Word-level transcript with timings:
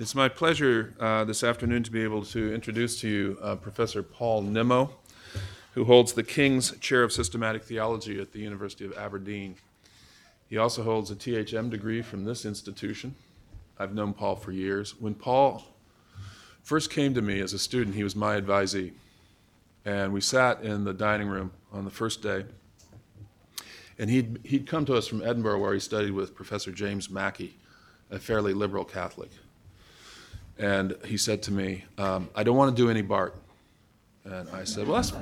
It's 0.00 0.14
my 0.14 0.30
pleasure 0.30 0.94
uh, 0.98 1.24
this 1.24 1.44
afternoon 1.44 1.82
to 1.82 1.90
be 1.90 2.02
able 2.02 2.24
to 2.24 2.54
introduce 2.54 2.98
to 3.02 3.06
you 3.06 3.38
uh, 3.42 3.56
Professor 3.56 4.02
Paul 4.02 4.40
Nimmo, 4.40 4.94
who 5.74 5.84
holds 5.84 6.14
the 6.14 6.22
King's 6.22 6.74
Chair 6.78 7.02
of 7.02 7.12
Systematic 7.12 7.64
Theology 7.64 8.18
at 8.18 8.32
the 8.32 8.38
University 8.38 8.86
of 8.86 8.96
Aberdeen. 8.96 9.56
He 10.48 10.56
also 10.56 10.82
holds 10.84 11.10
a 11.10 11.14
THM 11.14 11.68
degree 11.68 12.00
from 12.00 12.24
this 12.24 12.46
institution. 12.46 13.14
I've 13.78 13.92
known 13.92 14.14
Paul 14.14 14.36
for 14.36 14.52
years. 14.52 14.98
When 14.98 15.14
Paul 15.14 15.64
first 16.62 16.90
came 16.90 17.12
to 17.12 17.20
me 17.20 17.40
as 17.40 17.52
a 17.52 17.58
student, 17.58 17.94
he 17.94 18.02
was 18.02 18.16
my 18.16 18.40
advisee. 18.40 18.92
And 19.84 20.14
we 20.14 20.22
sat 20.22 20.62
in 20.62 20.84
the 20.84 20.94
dining 20.94 21.28
room 21.28 21.50
on 21.74 21.84
the 21.84 21.90
first 21.90 22.22
day. 22.22 22.46
And 23.98 24.08
he'd, 24.08 24.40
he'd 24.44 24.66
come 24.66 24.86
to 24.86 24.94
us 24.94 25.06
from 25.06 25.20
Edinburgh, 25.20 25.58
where 25.58 25.74
he 25.74 25.80
studied 25.80 26.12
with 26.12 26.34
Professor 26.34 26.72
James 26.72 27.10
Mackey, 27.10 27.58
a 28.10 28.18
fairly 28.18 28.54
liberal 28.54 28.86
Catholic 28.86 29.28
and 30.60 30.94
he 31.06 31.16
said 31.16 31.42
to 31.44 31.52
me, 31.52 31.84
um, 31.96 32.28
I 32.36 32.42
don't 32.42 32.56
want 32.56 32.76
to 32.76 32.80
do 32.80 32.90
any 32.90 33.00
Barth. 33.00 33.32
And 34.24 34.48
I 34.50 34.64
said, 34.64 34.86
Well, 34.86 35.02
that's, 35.02 35.12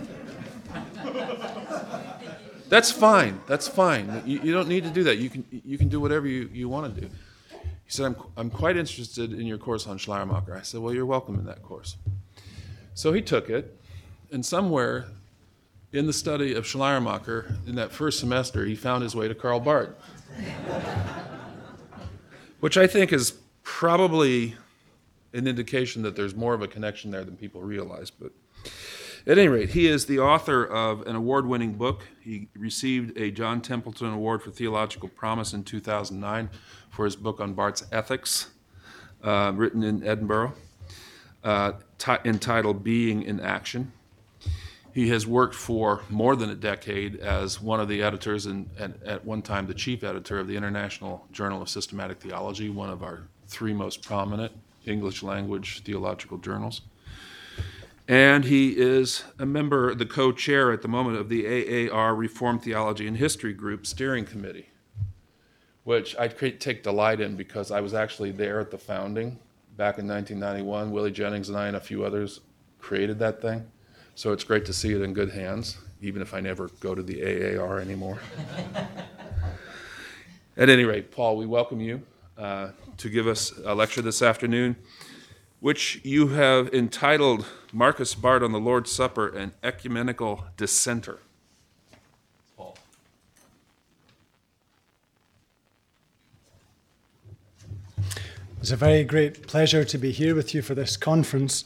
that's 2.68 2.90
fine. 2.90 3.40
That's 3.46 3.68
fine. 3.68 4.24
You, 4.26 4.40
you, 4.40 4.52
don't 4.52 4.68
need 4.68 4.82
to 4.82 4.90
do 4.90 5.04
that. 5.04 5.18
You 5.18 5.30
can, 5.30 5.44
you 5.50 5.78
can 5.78 5.88
do 5.88 6.00
whatever 6.00 6.26
you, 6.26 6.50
you 6.52 6.68
want 6.68 6.92
to 6.92 7.00
do. 7.02 7.08
He 7.52 7.92
said, 7.92 8.06
I'm, 8.06 8.16
I'm 8.36 8.50
quite 8.50 8.76
interested 8.76 9.32
in 9.32 9.46
your 9.46 9.58
course 9.58 9.86
on 9.86 9.96
Schleiermacher. 9.96 10.56
I 10.56 10.62
said, 10.62 10.80
Well, 10.80 10.92
you're 10.92 11.06
welcome 11.06 11.36
in 11.36 11.46
that 11.46 11.62
course. 11.62 11.96
So 12.94 13.12
he 13.12 13.22
took 13.22 13.48
it, 13.48 13.78
and 14.32 14.44
somewhere 14.44 15.06
in 15.92 16.06
the 16.06 16.12
study 16.12 16.54
of 16.54 16.66
Schleiermacher, 16.66 17.58
in 17.64 17.76
that 17.76 17.92
first 17.92 18.18
semester, 18.18 18.66
he 18.66 18.74
found 18.74 19.04
his 19.04 19.14
way 19.14 19.28
to 19.28 19.36
Karl 19.36 19.60
Barth, 19.60 19.90
which 22.60 22.76
I 22.76 22.88
think 22.88 23.12
is 23.12 23.34
probably 23.62 24.56
an 25.32 25.46
indication 25.46 26.02
that 26.02 26.16
there's 26.16 26.34
more 26.34 26.54
of 26.54 26.62
a 26.62 26.68
connection 26.68 27.10
there 27.10 27.24
than 27.24 27.36
people 27.36 27.62
realize. 27.62 28.10
But 28.10 28.32
at 29.26 29.36
any 29.36 29.48
rate, 29.48 29.70
he 29.70 29.86
is 29.86 30.06
the 30.06 30.18
author 30.18 30.64
of 30.64 31.06
an 31.06 31.14
award 31.14 31.46
winning 31.46 31.74
book. 31.74 32.04
He 32.20 32.48
received 32.56 33.16
a 33.18 33.30
John 33.30 33.60
Templeton 33.60 34.12
Award 34.12 34.42
for 34.42 34.50
Theological 34.50 35.08
Promise 35.08 35.52
in 35.52 35.64
2009 35.64 36.48
for 36.90 37.04
his 37.04 37.16
book 37.16 37.40
on 37.40 37.52
Barth's 37.52 37.84
Ethics, 37.92 38.50
uh, 39.22 39.52
written 39.54 39.82
in 39.82 40.02
Edinburgh, 40.02 40.54
uh, 41.44 41.72
t- 41.98 42.16
entitled 42.24 42.82
Being 42.82 43.22
in 43.22 43.40
Action. 43.40 43.92
He 44.94 45.10
has 45.10 45.26
worked 45.26 45.54
for 45.54 46.02
more 46.08 46.34
than 46.34 46.50
a 46.50 46.54
decade 46.54 47.16
as 47.16 47.60
one 47.60 47.78
of 47.78 47.88
the 47.88 48.02
editors 48.02 48.46
and, 48.46 48.68
and 48.78 48.98
at 49.04 49.24
one 49.24 49.42
time 49.42 49.66
the 49.66 49.74
chief 49.74 50.02
editor 50.02 50.38
of 50.40 50.48
the 50.48 50.56
International 50.56 51.26
Journal 51.30 51.60
of 51.60 51.68
Systematic 51.68 52.20
Theology, 52.20 52.70
one 52.70 52.90
of 52.90 53.02
our 53.02 53.28
three 53.46 53.74
most 53.74 54.02
prominent 54.02 54.52
English 54.86 55.22
language 55.22 55.82
theological 55.82 56.38
journals. 56.38 56.82
And 58.08 58.46
he 58.46 58.70
is 58.70 59.24
a 59.38 59.44
member, 59.44 59.94
the 59.94 60.06
co 60.06 60.32
chair 60.32 60.72
at 60.72 60.80
the 60.80 60.88
moment 60.88 61.18
of 61.18 61.28
the 61.28 61.90
AAR 61.90 62.14
Reformed 62.14 62.62
Theology 62.62 63.06
and 63.06 63.18
History 63.18 63.52
Group 63.52 63.86
Steering 63.86 64.24
Committee, 64.24 64.70
which 65.84 66.16
I 66.16 66.28
take 66.28 66.82
delight 66.82 67.20
in 67.20 67.36
because 67.36 67.70
I 67.70 67.82
was 67.82 67.92
actually 67.92 68.30
there 68.30 68.60
at 68.60 68.70
the 68.70 68.78
founding 68.78 69.38
back 69.76 69.98
in 69.98 70.08
1991. 70.08 70.90
Willie 70.90 71.10
Jennings 71.10 71.50
and 71.50 71.58
I 71.58 71.66
and 71.66 71.76
a 71.76 71.80
few 71.80 72.02
others 72.02 72.40
created 72.78 73.18
that 73.18 73.42
thing. 73.42 73.66
So 74.14 74.32
it's 74.32 74.42
great 74.42 74.64
to 74.64 74.72
see 74.72 74.94
it 74.94 75.02
in 75.02 75.12
good 75.12 75.30
hands, 75.30 75.76
even 76.00 76.22
if 76.22 76.32
I 76.32 76.40
never 76.40 76.68
go 76.80 76.94
to 76.94 77.02
the 77.02 77.58
AAR 77.58 77.78
anymore. 77.78 78.18
at 80.56 80.70
any 80.70 80.84
rate, 80.84 81.10
Paul, 81.10 81.36
we 81.36 81.44
welcome 81.44 81.80
you 81.80 82.02
uh, 82.38 82.70
to 82.96 83.08
give 83.08 83.26
us 83.26 83.52
a 83.64 83.74
lecture 83.74 84.00
this 84.00 84.22
afternoon, 84.22 84.76
which 85.60 86.00
you 86.04 86.28
have 86.28 86.72
entitled 86.72 87.44
Marcus 87.72 88.14
Barth 88.14 88.42
on 88.42 88.52
the 88.52 88.60
Lord's 88.60 88.92
Supper, 88.92 89.28
an 89.28 89.52
ecumenical 89.62 90.44
dissenter. 90.56 91.18
Paul. 92.56 92.78
It's 98.60 98.70
a 98.70 98.76
very 98.76 99.02
great 99.02 99.46
pleasure 99.48 99.84
to 99.84 99.98
be 99.98 100.12
here 100.12 100.34
with 100.34 100.54
you 100.54 100.62
for 100.62 100.74
this 100.74 100.96
conference. 100.96 101.64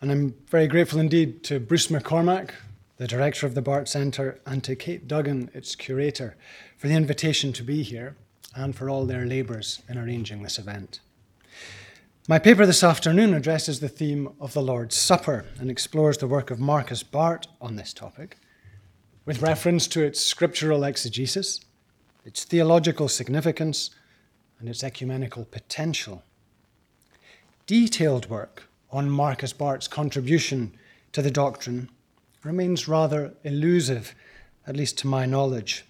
And 0.00 0.10
I'm 0.10 0.34
very 0.48 0.66
grateful 0.66 0.98
indeed 0.98 1.44
to 1.44 1.60
Bruce 1.60 1.86
McCormack, 1.86 2.50
the 2.96 3.06
director 3.06 3.46
of 3.46 3.54
the 3.54 3.62
Barth 3.62 3.88
Centre, 3.88 4.40
and 4.44 4.62
to 4.64 4.74
Kait 4.74 5.06
Dugan, 5.06 5.48
its 5.54 5.74
curator, 5.74 6.36
for 6.76 6.88
the 6.88 6.94
invitation 6.94 7.52
to 7.52 7.62
be 7.62 7.82
here 7.82 8.16
and 8.56 8.74
for 8.74 8.90
all 8.90 9.04
their 9.04 9.26
labours 9.26 9.82
in 9.88 9.98
arranging 9.98 10.42
this 10.42 10.58
event. 10.58 11.00
My 12.26 12.40
paper 12.40 12.66
this 12.66 12.82
afternoon 12.82 13.34
addresses 13.34 13.78
the 13.78 13.88
theme 13.88 14.30
of 14.40 14.52
the 14.52 14.62
Lord's 14.62 14.96
Supper 14.96 15.44
and 15.60 15.70
explores 15.70 16.18
the 16.18 16.26
work 16.26 16.50
of 16.50 16.58
Marcus 16.58 17.04
Barth 17.04 17.46
on 17.60 17.76
this 17.76 17.92
topic, 17.92 18.38
with 19.24 19.42
reference 19.42 19.86
to 19.88 20.02
its 20.02 20.24
scriptural 20.24 20.82
exegesis, 20.82 21.60
its 22.24 22.42
theological 22.42 23.08
significance, 23.08 23.90
and 24.58 24.68
its 24.68 24.82
ecumenical 24.82 25.44
potential. 25.44 26.24
Detailed 27.66 28.28
work 28.28 28.64
on 28.90 29.10
Marcus 29.10 29.52
Barth's 29.52 29.86
contribution 29.86 30.72
to 31.12 31.22
the 31.22 31.30
doctrine 31.30 31.90
remains 32.42 32.88
rather 32.88 33.34
elusive, 33.44 34.14
at 34.66 34.76
least 34.76 34.98
to 34.98 35.06
my 35.06 35.26
knowledge. 35.26 35.84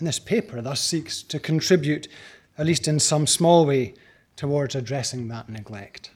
And 0.00 0.08
this 0.08 0.18
paper 0.18 0.62
thus 0.62 0.80
seeks 0.80 1.22
to 1.24 1.38
contribute, 1.38 2.08
at 2.56 2.64
least 2.64 2.88
in 2.88 2.98
some 2.98 3.26
small 3.26 3.66
way, 3.66 3.92
towards 4.34 4.74
addressing 4.74 5.28
that 5.28 5.50
neglect. 5.50 6.10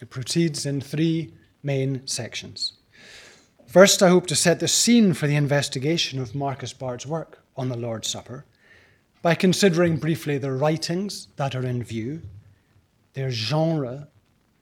It 0.00 0.08
proceeds 0.08 0.64
in 0.64 0.80
three 0.80 1.34
main 1.62 2.06
sections. 2.06 2.72
First, 3.66 4.02
I 4.02 4.08
hope 4.08 4.26
to 4.28 4.34
set 4.34 4.60
the 4.60 4.68
scene 4.68 5.12
for 5.12 5.26
the 5.26 5.36
investigation 5.36 6.18
of 6.18 6.34
Marcus 6.34 6.72
Barth's 6.72 7.04
work 7.04 7.42
on 7.54 7.68
the 7.68 7.76
Lord's 7.76 8.08
Supper 8.08 8.46
by 9.20 9.34
considering 9.34 9.98
briefly 9.98 10.38
the 10.38 10.52
writings 10.52 11.28
that 11.36 11.54
are 11.54 11.66
in 11.66 11.82
view, 11.82 12.22
their 13.12 13.30
genre, 13.30 14.08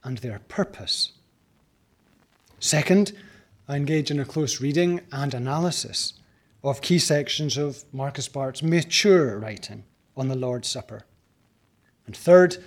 and 0.03 0.17
their 0.17 0.39
purpose. 0.49 1.13
Second, 2.59 3.13
I 3.69 3.77
engage 3.77 4.11
in 4.11 4.19
a 4.19 4.25
close 4.25 4.59
reading 4.59 4.99
and 5.13 5.33
analysis 5.33 6.13
of 6.65 6.81
key 6.81 6.97
sections 6.97 7.57
of 7.57 7.83
Marcus 7.93 8.27
Barth's 8.27 8.63
mature 8.63 9.37
writing 9.37 9.83
on 10.17 10.27
the 10.27 10.35
Lord's 10.35 10.67
Supper. 10.67 11.05
And 12.07 12.17
third, 12.17 12.57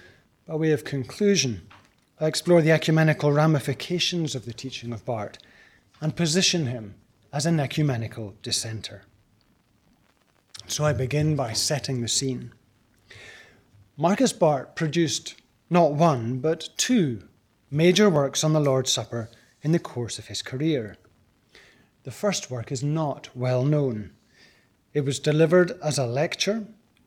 by 0.47 0.55
way 0.55 0.71
of 0.71 0.85
conclusion, 0.85 1.63
I 2.21 2.27
explore 2.27 2.63
the 2.63 2.71
ecumenical 2.71 3.33
ramifications 3.33 4.35
of 4.37 4.45
the 4.45 4.53
teaching 4.53 4.93
of 4.93 5.05
Barth 5.05 5.39
and 6.01 6.15
position 6.15 6.67
him 6.67 6.95
as 7.33 7.45
an 7.45 7.59
ecumenical 7.59 8.35
dissenter. 8.41 9.03
So 10.69 10.85
I 10.85 10.93
begin 10.93 11.35
by 11.35 11.53
setting 11.53 12.01
the 12.01 12.09
scene. 12.09 12.53
Marcus 13.97 14.33
Barth 14.33 14.77
produced 14.77 15.35
not 15.71 15.93
one, 15.93 16.39
but 16.39 16.69
two 16.77 17.25
major 17.69 18.09
works 18.09 18.45
on 18.45 18.53
the 18.53 18.61
Lord's 18.61 18.93
Supper 18.93 19.29
in 19.63 19.73
the 19.73 19.81
course 19.81 20.21
of 20.21 20.29
his 20.29 20.41
career. 20.41 20.97
The 22.09 22.15
first 22.15 22.51
work 22.51 22.73
is 22.73 22.83
not 22.83 23.29
well 23.37 23.63
known. 23.67 24.13
It 24.95 25.03
was 25.03 25.19
delivered 25.19 25.79
as 25.85 25.99
a 25.99 26.07
lecture 26.07 26.65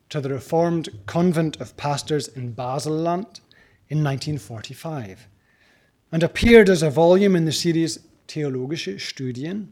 to 0.10 0.22
the 0.22 0.30
Reformed 0.30 0.90
Convent 1.08 1.60
of 1.60 1.76
Pastors 1.76 2.28
in 2.28 2.52
Basel-Land 2.52 3.40
in 3.90 4.04
1945 4.04 5.28
and 6.12 6.22
appeared 6.22 6.70
as 6.70 6.84
a 6.84 6.92
volume 6.92 7.36
in 7.36 7.46
the 7.46 7.52
series 7.52 7.98
Theologische 8.28 9.00
Studien 9.00 9.70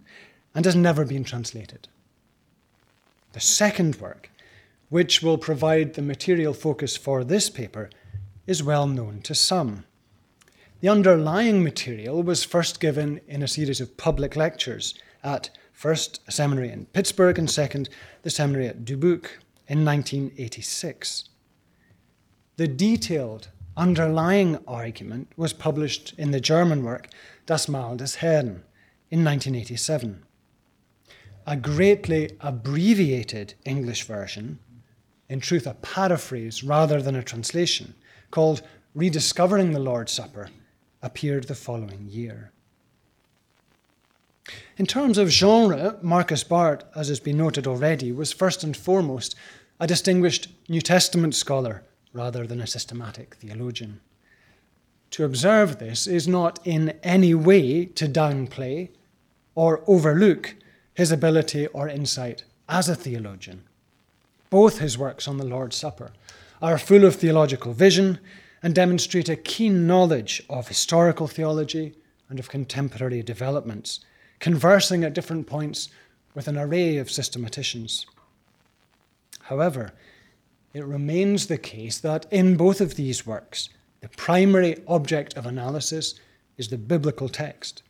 and 0.55 0.65
has 0.65 0.75
never 0.75 1.05
been 1.05 1.23
translated. 1.23 1.87
The 3.33 3.39
second 3.39 3.97
work, 3.97 4.31
which 4.89 5.21
will 5.21 5.37
provide 5.37 5.93
the 5.93 6.01
material 6.01 6.55
focus 6.55 6.97
for 6.97 7.23
this 7.23 7.51
paper, 7.51 7.91
is 8.47 8.63
well 8.63 8.87
known 8.87 9.21
to 9.25 9.35
some. 9.35 9.85
The 10.79 10.89
underlying 10.89 11.63
material 11.63 12.23
was 12.23 12.43
first 12.43 12.79
given 12.79 13.21
in 13.27 13.43
a 13.43 13.47
series 13.47 13.79
of 13.79 13.95
public 13.95 14.35
lectures 14.35 14.95
at 15.23 15.49
first 15.71 16.21
a 16.27 16.31
seminary 16.31 16.69
in 16.69 16.85
Pittsburgh 16.87 17.39
and 17.39 17.49
second 17.49 17.89
the 18.23 18.29
seminary 18.29 18.67
at 18.67 18.85
Dubuque 18.85 19.39
in 19.67 19.85
1986. 19.85 21.29
The 22.57 22.67
detailed 22.67 23.49
underlying 23.77 24.57
argument 24.67 25.31
was 25.37 25.53
published 25.53 26.13
in 26.17 26.31
the 26.31 26.41
German 26.41 26.83
work 26.83 27.07
Das 27.45 27.69
Mahl 27.69 27.95
des 27.95 28.17
Herrn 28.17 28.63
in 29.09 29.23
1987. 29.23 30.23
A 31.47 31.55
greatly 31.55 32.31
abbreviated 32.41 33.53
English 33.63 34.03
version, 34.03 34.59
in 35.29 35.39
truth 35.39 35.65
a 35.65 35.73
paraphrase 35.75 36.63
rather 36.63 37.01
than 37.01 37.15
a 37.15 37.23
translation, 37.23 37.95
called 38.31 38.61
Rediscovering 38.93 39.71
the 39.71 39.79
Lord's 39.79 40.11
Supper, 40.11 40.49
appeared 41.01 41.45
the 41.45 41.55
following 41.55 42.07
year. 42.09 42.51
In 44.77 44.85
terms 44.85 45.17
of 45.17 45.29
genre, 45.29 45.97
Marcus 46.01 46.43
Barth, 46.43 46.83
as 46.95 47.07
has 47.09 47.19
been 47.19 47.37
noted 47.37 47.67
already, 47.67 48.11
was 48.11 48.31
first 48.31 48.63
and 48.63 48.75
foremost 48.75 49.35
a 49.79 49.87
distinguished 49.87 50.47
New 50.67 50.81
Testament 50.81 51.35
scholar 51.35 51.83
rather 52.13 52.47
than 52.47 52.61
a 52.61 52.67
systematic 52.67 53.35
theologian. 53.35 54.01
to 55.11 55.23
observe 55.23 55.79
this 55.79 56.07
is 56.07 56.27
not 56.27 56.59
in 56.65 56.93
any 57.03 57.33
way 57.33 57.85
to 57.85 58.07
downplay 58.07 58.89
or 59.55 59.83
overlook 59.87 60.55
his 60.93 61.11
ability 61.11 61.67
or 61.67 61.87
insight 61.87 62.43
as 62.67 62.87
a 62.87 62.95
theologian. 62.95 63.63
Both 64.49 64.79
his 64.79 64.97
works 64.97 65.27
on 65.27 65.37
the 65.37 65.45
Lord's 65.45 65.75
Supper 65.75 66.11
are 66.61 66.77
full 66.77 67.05
of 67.05 67.15
theological 67.15 67.73
vision 67.73 68.19
and 68.61 68.75
demonstrate 68.75 69.29
a 69.29 69.35
keen 69.35 69.87
knowledge 69.87 70.43
of 70.49 70.67
historical 70.67 71.27
theology 71.27 71.95
and 72.27 72.39
of 72.39 72.49
contemporary 72.49 73.23
developments, 73.23 74.01
conversing 74.39 75.03
at 75.03 75.13
different 75.13 75.47
points 75.47 75.89
with 76.33 76.47
an 76.47 76.57
array 76.57 76.97
of 76.97 77.11
systematicians. 77.11 78.05
However, 79.41 79.93
it 80.73 80.85
remains 80.85 81.47
the 81.47 81.57
case 81.57 81.97
that 81.99 82.25
in 82.31 82.55
both 82.55 82.79
of 82.79 82.95
these 82.95 83.25
works, 83.25 83.69
the 84.01 84.09
primary 84.09 84.77
object 84.87 85.35
of 85.35 85.45
analysis 85.45 86.15
is 86.57 86.69
the 86.69 86.77
biblical 86.77 87.27
text. 87.27 87.83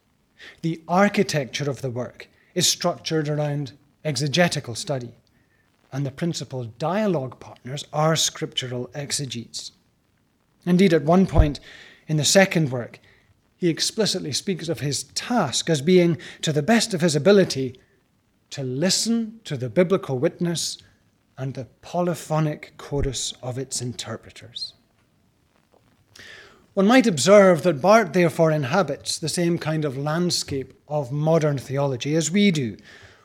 The 0.61 0.81
architecture 0.87 1.69
of 1.69 1.81
the 1.81 1.89
work 1.89 2.29
is 2.55 2.67
structured 2.67 3.27
around 3.27 3.73
exegetical 4.05 4.75
study, 4.75 5.13
and 5.91 6.05
the 6.05 6.11
principal 6.11 6.63
dialogue 6.63 7.39
partners 7.39 7.85
are 7.91 8.15
scriptural 8.15 8.89
exegetes. 8.95 9.71
Indeed, 10.65 10.93
at 10.93 11.03
one 11.03 11.27
point 11.27 11.59
in 12.07 12.17
the 12.17 12.25
second 12.25 12.71
work, 12.71 12.99
he 13.59 13.67
explicitly 13.67 14.31
speaks 14.31 14.69
of 14.69 14.79
his 14.79 15.03
task 15.03 15.69
as 15.69 15.81
being, 15.81 16.17
to 16.41 16.53
the 16.53 16.63
best 16.63 16.93
of 16.93 17.01
his 17.01 17.13
ability, 17.13 17.77
to 18.51 18.63
listen 18.63 19.41
to 19.43 19.57
the 19.57 19.69
biblical 19.69 20.17
witness 20.17 20.77
and 21.37 21.53
the 21.53 21.65
polyphonic 21.81 22.73
chorus 22.77 23.33
of 23.43 23.57
its 23.57 23.81
interpreters. 23.81 24.73
One 26.73 26.87
might 26.87 27.05
observe 27.05 27.63
that 27.63 27.81
Barth 27.81 28.13
therefore 28.13 28.51
inhabits 28.51 29.19
the 29.19 29.27
same 29.27 29.57
kind 29.57 29.83
of 29.83 29.97
landscape 29.97 30.73
of 30.87 31.11
modern 31.11 31.57
theology 31.57 32.15
as 32.15 32.31
we 32.31 32.51
do, 32.51 32.77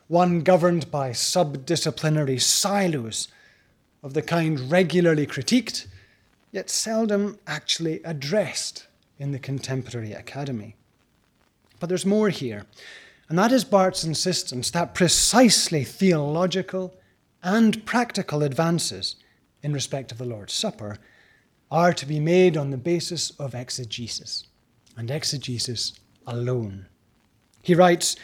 one 0.09 0.41
governed 0.41 0.91
by 0.91 1.11
subdisciplinary 1.11 2.41
silos 2.41 3.29
of 4.03 4.15
the 4.15 4.23
kind 4.23 4.59
regularly 4.69 5.29
critiqued, 5.29 5.87
yet 6.51 6.69
seldom 6.69 7.39
actually 7.47 8.03
addressed 8.03 8.89
in 9.19 9.33
the 9.33 9.39
contemporary 9.39 10.13
academy. 10.13 10.77
But 11.81 11.89
there's 11.89 12.07
more 12.07 12.31
here, 12.31 12.67
and 13.29 13.39
that 13.39 13.53
is 13.53 13.65
Barth's 13.65 14.05
insistence 14.05 14.71
that 14.71 14.95
precisely 14.95 15.85
theological 15.85 16.95
and 17.43 17.85
practical 17.85 18.43
advances 18.43 19.17
in 19.63 19.73
respect 19.73 20.13
of 20.13 20.19
the 20.19 20.25
Lord's 20.25 20.53
Supper 20.53 20.99
are 21.71 21.93
to 21.93 22.07
be 22.07 22.21
made 22.21 22.57
on 22.57 22.71
the 22.71 22.77
basis 22.77 23.31
of 23.33 23.55
exegesis, 23.55 24.47
and 24.97 25.11
exegesis 25.11 25.93
alone. 26.27 26.87
He 27.63 27.75
writes 27.75 28.17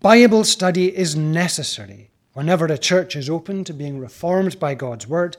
Bible 0.00 0.44
study 0.44 0.96
is 0.96 1.14
necessary 1.14 2.10
whenever 2.32 2.66
a 2.66 2.78
church 2.78 3.16
is 3.16 3.30
open 3.30 3.64
to 3.64 3.72
being 3.72 3.98
reformed 3.98 4.58
by 4.58 4.74
God's 4.74 5.06
Word 5.06 5.36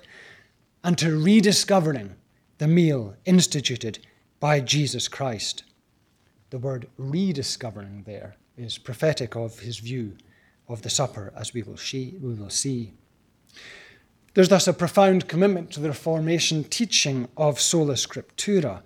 and 0.83 0.97
to 0.97 1.19
rediscovering 1.19 2.15
the 2.57 2.67
meal 2.67 3.15
instituted 3.25 3.99
by 4.39 4.59
Jesus 4.59 5.07
Christ. 5.07 5.63
The 6.49 6.59
word 6.59 6.87
rediscovering 6.97 8.03
there 8.05 8.35
is 8.57 8.77
prophetic 8.77 9.35
of 9.35 9.59
his 9.59 9.79
view 9.79 10.13
of 10.67 10.81
the 10.81 10.89
supper, 10.89 11.33
as 11.35 11.53
we 11.53 11.63
will 11.63 11.77
see. 11.77 12.15
We 12.21 12.33
will 12.33 12.49
see. 12.49 12.93
There's 14.33 14.49
thus 14.49 14.67
a 14.67 14.73
profound 14.73 15.27
commitment 15.27 15.71
to 15.71 15.79
the 15.79 15.89
Reformation 15.89 16.63
teaching 16.63 17.27
of 17.37 17.59
sola 17.59 17.93
scriptura, 17.93 18.81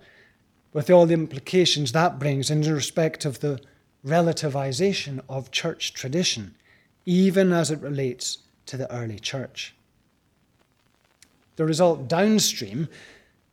with 0.72 0.90
all 0.90 1.06
the 1.06 1.14
implications 1.14 1.92
that 1.92 2.18
brings 2.18 2.50
in 2.50 2.62
respect 2.62 3.24
of 3.24 3.40
the 3.40 3.60
relativization 4.06 5.20
of 5.28 5.50
church 5.50 5.92
tradition, 5.92 6.54
even 7.04 7.52
as 7.52 7.70
it 7.70 7.80
relates 7.80 8.38
to 8.66 8.76
the 8.76 8.90
early 8.92 9.18
church. 9.18 9.74
The 11.56 11.64
result 11.64 12.08
downstream 12.08 12.88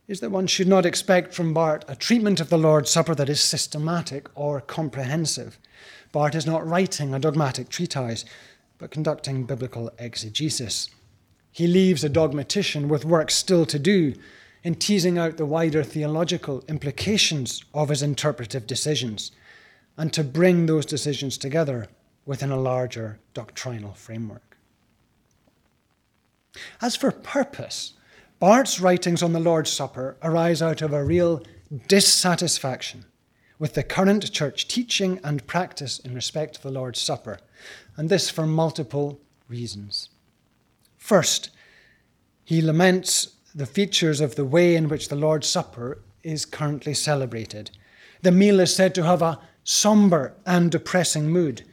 is 0.07 0.21
that 0.21 0.31
one 0.31 0.48
should 0.48 0.68
not 0.68 0.86
expect 0.86 1.33
from 1.33 1.54
Barth 1.54 1.83
a 1.88 1.95
treatment 1.95 2.39
of 2.39 2.50
the 2.50 2.57
Lord's 2.57 2.89
Supper 2.89 3.13
that 3.15 3.30
is 3.30 3.42
systematic 3.42 4.30
or 4.36 4.62
comprehensive. 4.62 5.59
Barth 6.12 6.36
is 6.36 6.45
not 6.45 6.65
writing 6.65 7.13
a 7.13 7.19
dogmatic 7.19 7.68
treatise, 7.69 8.24
but 8.77 8.92
conducting 8.92 9.44
biblical 9.44 9.92
exegesis. 10.00 10.89
He 11.51 11.68
leaves 11.68 12.04
a 12.04 12.09
dogmatician 12.09 12.88
with 12.88 13.04
work 13.04 13.31
still 13.31 13.65
to 13.65 13.80
do 13.80 14.13
in 14.63 14.75
teasing 14.75 15.18
out 15.18 15.38
the 15.38 15.45
wider 15.45 15.83
theological 15.83 16.63
implications 16.68 17.63
of 17.74 17.89
his 17.89 18.01
interpretive 18.01 18.65
decisions 18.65 19.31
and 19.98 20.13
to 20.13 20.24
bring 20.24 20.65
those 20.65 20.86
decisions 20.86 21.38
together 21.38 21.88
within 22.25 22.51
a 22.51 22.60
larger 22.60 23.19
doctrinal 23.33 23.94
framework. 23.94 24.57
As 26.81 26.95
for 26.95 27.12
purpose, 27.12 27.94
Barth's 28.39 28.80
writings 28.80 29.24
on 29.24 29.34
the 29.34 29.39
Lord's 29.39 29.72
Supper 29.72 30.16
arise 30.22 30.62
out 30.62 30.84
of 30.84 30.94
a 30.94 31.04
real 31.04 31.42
dissatisfaction 31.88 33.06
with 33.57 33.74
the 33.74 33.81
current 33.81 34.31
church 34.31 34.68
teaching 34.68 35.19
and 35.24 35.48
practice 35.48 35.98
in 35.98 36.13
respect 36.13 36.57
of 36.57 36.62
the 36.62 36.69
Lord's 36.69 37.01
Supper, 37.01 37.39
and 37.95 38.10
this 38.10 38.30
for 38.30 38.45
multiple 38.45 39.19
reasons. 39.48 40.10
First, 40.98 41.50
he 42.44 42.62
laments 42.62 43.30
the 43.56 43.66
features 43.66 44.22
of 44.22 44.36
the 44.36 44.45
way 44.45 44.75
in 44.75 44.88
which 44.88 45.10
the 45.10 45.16
Lord's 45.16 45.48
Supper 45.48 46.00
is 46.22 46.45
currently 46.45 46.94
celebrated. 46.94 47.72
The 48.22 48.31
meal 48.31 48.60
is 48.60 48.75
said 48.75 48.94
to 48.95 49.04
have 49.04 49.24
a 49.24 49.39
somber 49.63 50.36
and 50.45 50.69
depressing 50.69 51.28
mood, 51.28 51.63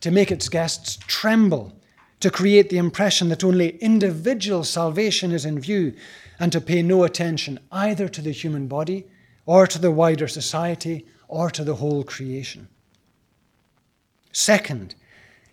to 0.00 0.10
make 0.10 0.30
its 0.30 0.48
guests 0.48 0.98
tremble, 1.06 1.78
to 2.20 2.30
create 2.30 2.70
the 2.70 2.78
impression 2.78 3.28
that 3.28 3.44
only 3.44 3.76
individual 3.78 4.64
salvation 4.64 5.32
is 5.32 5.44
in 5.44 5.60
view, 5.60 5.94
and 6.38 6.52
to 6.52 6.60
pay 6.60 6.82
no 6.82 7.04
attention 7.04 7.58
either 7.70 8.08
to 8.08 8.22
the 8.22 8.32
human 8.32 8.66
body, 8.66 9.06
or 9.44 9.66
to 9.66 9.78
the 9.78 9.90
wider 9.90 10.28
society, 10.28 11.06
or 11.28 11.50
to 11.50 11.64
the 11.64 11.76
whole 11.76 12.02
creation. 12.02 12.68
Second, 14.32 14.94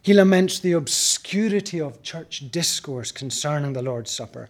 he 0.02 0.14
laments 0.14 0.60
the 0.60 0.74
obscurity 0.74 1.80
of 1.80 2.04
church 2.04 2.52
discourse 2.52 3.12
concerning 3.12 3.74
the 3.74 3.82
Lord's 3.82 4.12
Supper, 4.12 4.50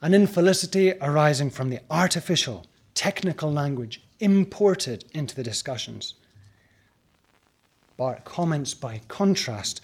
an 0.00 0.14
infelicity 0.14 0.94
arising 1.00 1.50
from 1.50 1.68
the 1.68 1.80
artificial, 1.90 2.66
technical 2.94 3.52
language 3.52 4.02
imported 4.20 5.04
into 5.12 5.34
the 5.34 5.42
discussions. 5.42 6.14
Barth 7.98 8.24
comments 8.24 8.74
by 8.74 9.02
contrast 9.08 9.80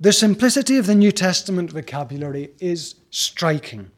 the 0.00 0.12
simplicity 0.14 0.78
of 0.78 0.86
the 0.86 0.94
New 0.94 1.12
Testament 1.12 1.70
vocabulary 1.70 2.50
is 2.58 2.94
striking. 3.10 3.90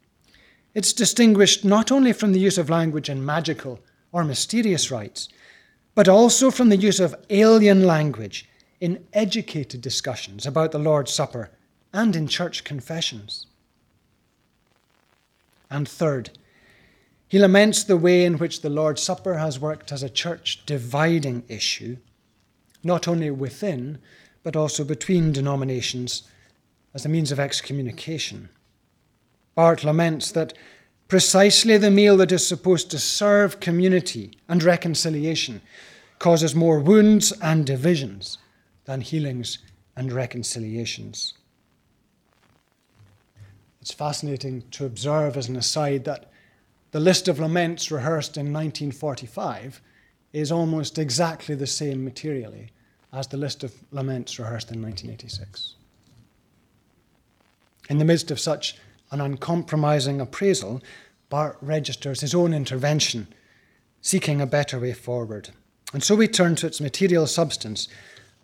It's 0.75 0.93
distinguished 0.93 1.65
not 1.65 1.93
only 1.93 2.13
from 2.13 2.33
the 2.33 2.41
use 2.41 2.59
of 2.59 2.69
language 2.69 3.09
in 3.09 3.25
magical 3.25 3.79
or 4.11 4.25
mysterious 4.25 4.91
rites, 4.91 5.29
but 5.95 6.09
also 6.09 6.51
from 6.51 6.71
the 6.71 6.77
use 6.77 6.99
of 6.99 7.15
alien 7.31 7.87
language 7.87 8.49
in 8.81 9.05
educated 9.13 9.81
discussions 9.81 10.45
about 10.45 10.73
the 10.73 10.79
Lord's 10.79 11.13
Supper 11.13 11.51
and 11.93 12.17
in 12.17 12.27
church 12.27 12.65
confessions. 12.65 13.47
And 15.71 15.89
third, 15.89 16.31
he 17.29 17.39
laments 17.39 17.85
the 17.85 17.97
way 17.97 18.25
in 18.25 18.39
which 18.39 18.63
the 18.63 18.71
Lord's 18.71 19.03
Supper 19.03 19.35
has 19.35 19.61
worked 19.61 19.93
as 19.93 20.03
a 20.03 20.11
church 20.11 20.67
dividing 20.67 21.45
issue, 21.49 21.99
not 22.83 23.07
only 23.07 23.31
within, 23.31 23.99
but 24.43 24.57
also 24.57 24.85
between 24.85 25.33
denominations 25.33 26.23
as 26.95 27.05
a 27.05 27.09
means 27.09 27.33
of 27.33 27.41
excommunication. 27.41 28.49
Barth 29.55 29.85
laments 29.85 30.33
that 30.33 30.55
precisely 31.09 31.77
the 31.77 31.91
meal 31.91 32.17
that 32.17 32.33
is 32.33 32.47
supposed 32.47 32.91
to 32.91 32.99
serve 32.99 33.61
community 33.61 34.39
and 34.49 34.63
reconciliation 34.63 35.61
causes 36.19 36.55
more 36.55 36.81
wounds 36.81 37.33
and 37.43 37.67
divisions 37.67 38.39
than 38.85 39.01
healings 39.01 39.59
and 39.97 40.13
reconciliations. 40.13 41.35
It's 43.81 43.93
fascinating 43.93 44.63
to 44.71 44.87
observe, 44.87 45.37
as 45.37 45.49
an 45.49 45.57
aside, 45.57 46.05
that 46.05 46.31
the 46.93 47.01
list 47.01 47.27
of 47.27 47.41
laments 47.41 47.91
rehearsed 47.91 48.37
in 48.37 48.53
1945 48.53 49.83
is 50.33 50.53
almost 50.53 50.99
exactly 50.99 51.55
the 51.55 51.67
same 51.67 52.05
materially 52.05 52.71
as 53.13 53.27
the 53.27 53.37
list 53.37 53.63
of 53.63 53.75
laments 53.91 54.39
rehearsed 54.39 54.71
in 54.71 54.81
1986. 54.81 55.75
In 57.91 57.99
the 57.99 58.05
midst 58.05 58.31
of 58.31 58.41
such 58.41 58.77
an 59.11 59.21
uncompromising 59.21 60.21
appraisal, 60.21 60.81
Barth 61.29 61.57
registers 61.61 62.21
his 62.21 62.35
own 62.35 62.55
intervention, 62.55 63.27
seeking 64.01 64.41
a 64.41 64.47
better 64.47 64.79
way 64.79 64.93
forward. 64.93 65.51
And 65.93 66.03
so 66.03 66.15
we 66.15 66.29
turn 66.29 66.57
to 66.57 66.67
its 66.67 66.81
material 66.81 67.27
substance 67.27 67.89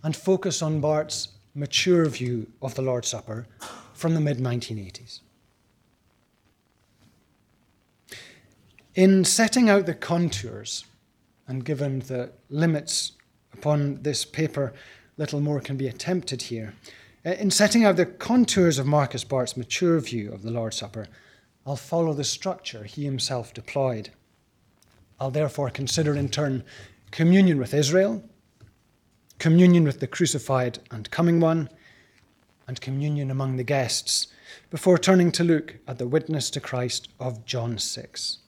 and 0.02 0.14
focus 0.14 0.62
on 0.62 0.80
Barth's 0.80 1.28
mature 1.54 2.06
view 2.06 2.46
of 2.62 2.74
the 2.74 2.82
Lord's 2.82 3.08
Supper 3.08 3.46
from 3.94 4.14
the 4.14 4.20
mid 4.20 4.38
1980s. 4.38 5.20
In 8.94 9.24
setting 9.24 9.70
out 9.70 9.86
the 9.86 9.94
contours 9.94 10.84
and 11.46 11.64
given 11.64 12.00
the 12.00 12.30
limits 12.50 13.12
upon 13.58 14.02
this 14.02 14.24
paper, 14.24 14.72
little 15.16 15.40
more 15.40 15.60
can 15.60 15.76
be 15.76 15.88
attempted 15.88 16.42
here. 16.42 16.74
Uh, 17.26 17.30
in 17.30 17.50
setting 17.50 17.84
out 17.84 17.96
the 17.96 18.06
contours 18.06 18.78
of 18.78 18.86
Marcus 18.86 19.24
Barth's 19.24 19.56
mature 19.56 19.98
view 19.98 20.32
of 20.32 20.42
the 20.42 20.50
Lord's 20.50 20.76
Supper, 20.76 21.08
I'll 21.66 21.76
follow 21.76 22.14
the 22.14 22.24
structure 22.24 22.84
he 22.84 23.04
himself 23.04 23.52
deployed. 23.52 24.10
I'll 25.18 25.32
therefore 25.32 25.70
consider 25.70 26.14
in 26.14 26.28
turn 26.28 26.62
communion 27.10 27.58
with 27.58 27.74
Israel, 27.74 28.22
communion 29.40 29.84
with 29.84 29.98
the 29.98 30.06
crucified 30.06 30.78
and 30.92 31.10
coming 31.10 31.40
one, 31.40 31.68
and 32.68 32.80
communion 32.80 33.30
among 33.30 33.56
the 33.56 33.64
guests, 33.64 34.28
before 34.70 34.98
turning 34.98 35.32
to 35.32 35.42
look 35.42 35.74
at 35.88 35.98
the 35.98 36.06
witness 36.06 36.48
to 36.50 36.60
Christ 36.60 37.08
of 37.18 37.44
John 37.44 37.78
6. 37.78 38.38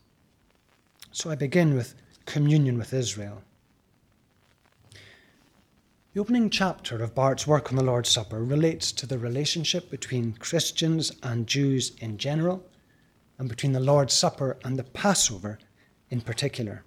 So 1.10 1.30
I 1.30 1.34
begin 1.34 1.74
with 1.74 1.94
communion 2.26 2.78
with 2.78 2.94
Israel. 2.94 3.42
The 6.12 6.20
opening 6.20 6.50
chapter 6.50 7.04
of 7.04 7.14
Barth's 7.14 7.46
work 7.46 7.70
on 7.70 7.76
the 7.76 7.84
Lord's 7.84 8.08
Supper 8.08 8.42
relates 8.42 8.90
to 8.90 9.06
the 9.06 9.16
relationship 9.16 9.88
between 9.92 10.32
Christians 10.32 11.12
and 11.22 11.46
Jews 11.46 11.92
in 12.00 12.18
general, 12.18 12.66
and 13.38 13.48
between 13.48 13.70
the 13.70 13.78
Lord's 13.78 14.12
Supper 14.12 14.58
and 14.64 14.76
the 14.76 14.82
Passover 14.82 15.60
in 16.08 16.20
particular. 16.20 16.82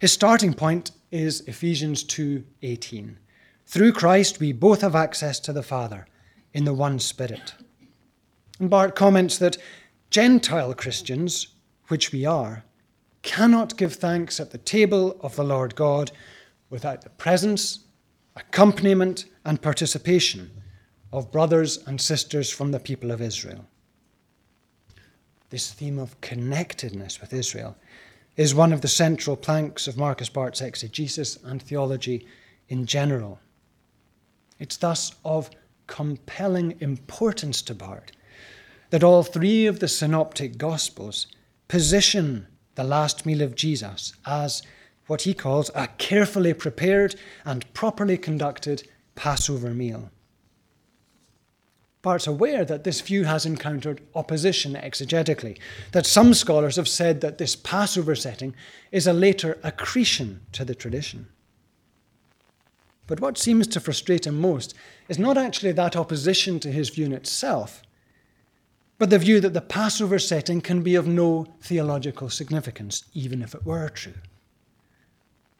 His 0.00 0.10
starting 0.10 0.52
point 0.52 0.90
is 1.12 1.42
Ephesians 1.42 2.02
2:18. 2.02 3.18
Through 3.66 3.92
Christ 3.92 4.40
we 4.40 4.50
both 4.50 4.80
have 4.80 4.96
access 4.96 5.38
to 5.38 5.52
the 5.52 5.62
Father 5.62 6.04
in 6.52 6.64
the 6.64 6.74
one 6.74 6.98
Spirit. 6.98 7.54
And 8.58 8.68
Barth 8.68 8.96
comments 8.96 9.38
that 9.38 9.58
Gentile 10.10 10.74
Christians, 10.74 11.54
which 11.86 12.10
we 12.10 12.26
are, 12.26 12.64
cannot 13.22 13.76
give 13.76 13.94
thanks 13.94 14.40
at 14.40 14.50
the 14.50 14.58
table 14.58 15.20
of 15.20 15.36
the 15.36 15.44
Lord 15.44 15.76
God 15.76 16.10
without 16.68 17.02
the 17.02 17.10
presence, 17.10 17.83
accompaniment, 18.36 19.26
and 19.44 19.60
participation 19.60 20.50
of 21.12 21.30
brothers 21.30 21.78
and 21.86 22.00
sisters 22.00 22.50
from 22.50 22.72
the 22.72 22.80
people 22.80 23.10
of 23.10 23.20
Israel. 23.20 23.64
This 25.50 25.70
theme 25.72 25.98
of 25.98 26.20
connectedness 26.20 27.20
with 27.20 27.32
Israel 27.32 27.76
is 28.36 28.54
one 28.54 28.72
of 28.72 28.80
the 28.80 28.88
central 28.88 29.36
planks 29.36 29.86
of 29.86 29.96
Marcus 29.96 30.28
Barth's 30.28 30.60
exegesis 30.60 31.38
and 31.44 31.62
theology 31.62 32.26
in 32.68 32.86
general. 32.86 33.38
It's 34.58 34.76
thus 34.76 35.12
of 35.24 35.50
compelling 35.86 36.76
importance 36.80 37.62
to 37.62 37.74
Barth 37.74 38.10
that 38.90 39.04
all 39.04 39.22
three 39.22 39.66
of 39.66 39.78
the 39.78 39.88
synoptic 39.88 40.56
gospels 40.56 41.26
position 41.68 42.46
the 42.74 42.84
last 42.84 43.24
meal 43.24 43.42
of 43.42 43.54
Jesus 43.54 44.14
as 44.26 44.62
what 45.06 45.22
he 45.22 45.34
calls 45.34 45.70
a 45.74 45.86
carefully 45.98 46.54
prepared 46.54 47.14
and 47.44 47.72
properly 47.74 48.16
conducted 48.16 48.88
Passover 49.14 49.70
meal. 49.70 50.10
Barth's 52.02 52.26
aware 52.26 52.66
that 52.66 52.84
this 52.84 53.00
view 53.00 53.24
has 53.24 53.46
encountered 53.46 54.02
opposition 54.14 54.74
exegetically, 54.74 55.58
that 55.92 56.04
some 56.04 56.34
scholars 56.34 56.76
have 56.76 56.88
said 56.88 57.22
that 57.22 57.38
this 57.38 57.56
Passover 57.56 58.14
setting 58.14 58.54
is 58.92 59.06
a 59.06 59.12
later 59.14 59.58
accretion 59.62 60.42
to 60.52 60.66
the 60.66 60.74
tradition. 60.74 61.28
But 63.06 63.20
what 63.20 63.38
seems 63.38 63.66
to 63.68 63.80
frustrate 63.80 64.26
him 64.26 64.38
most 64.38 64.74
is 65.08 65.18
not 65.18 65.38
actually 65.38 65.72
that 65.72 65.96
opposition 65.96 66.60
to 66.60 66.70
his 66.70 66.90
view 66.90 67.06
in 67.06 67.12
itself, 67.12 67.82
but 68.98 69.10
the 69.10 69.18
view 69.18 69.40
that 69.40 69.54
the 69.54 69.60
Passover 69.60 70.18
setting 70.18 70.60
can 70.60 70.82
be 70.82 70.94
of 70.94 71.06
no 71.06 71.46
theological 71.62 72.28
significance, 72.28 73.04
even 73.14 73.42
if 73.42 73.54
it 73.54 73.64
were 73.64 73.88
true. 73.88 74.14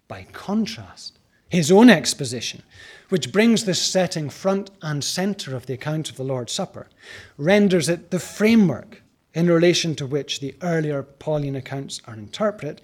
By 0.08 0.26
contrast, 0.32 1.18
his 1.48 1.70
own 1.70 1.88
exposition, 1.88 2.62
which 3.08 3.32
brings 3.32 3.64
this 3.64 3.80
setting 3.80 4.28
front 4.28 4.70
and 4.82 5.02
centre 5.02 5.56
of 5.56 5.66
the 5.66 5.74
account 5.74 6.10
of 6.10 6.16
the 6.16 6.24
Lord's 6.24 6.52
Supper, 6.52 6.88
renders 7.38 7.88
it 7.88 8.10
the 8.10 8.18
framework 8.18 9.02
in 9.34 9.48
relation 9.48 9.94
to 9.96 10.06
which 10.06 10.40
the 10.40 10.54
earlier 10.62 11.02
Pauline 11.02 11.56
accounts 11.56 12.00
are 12.06 12.14
interpreted, 12.14 12.80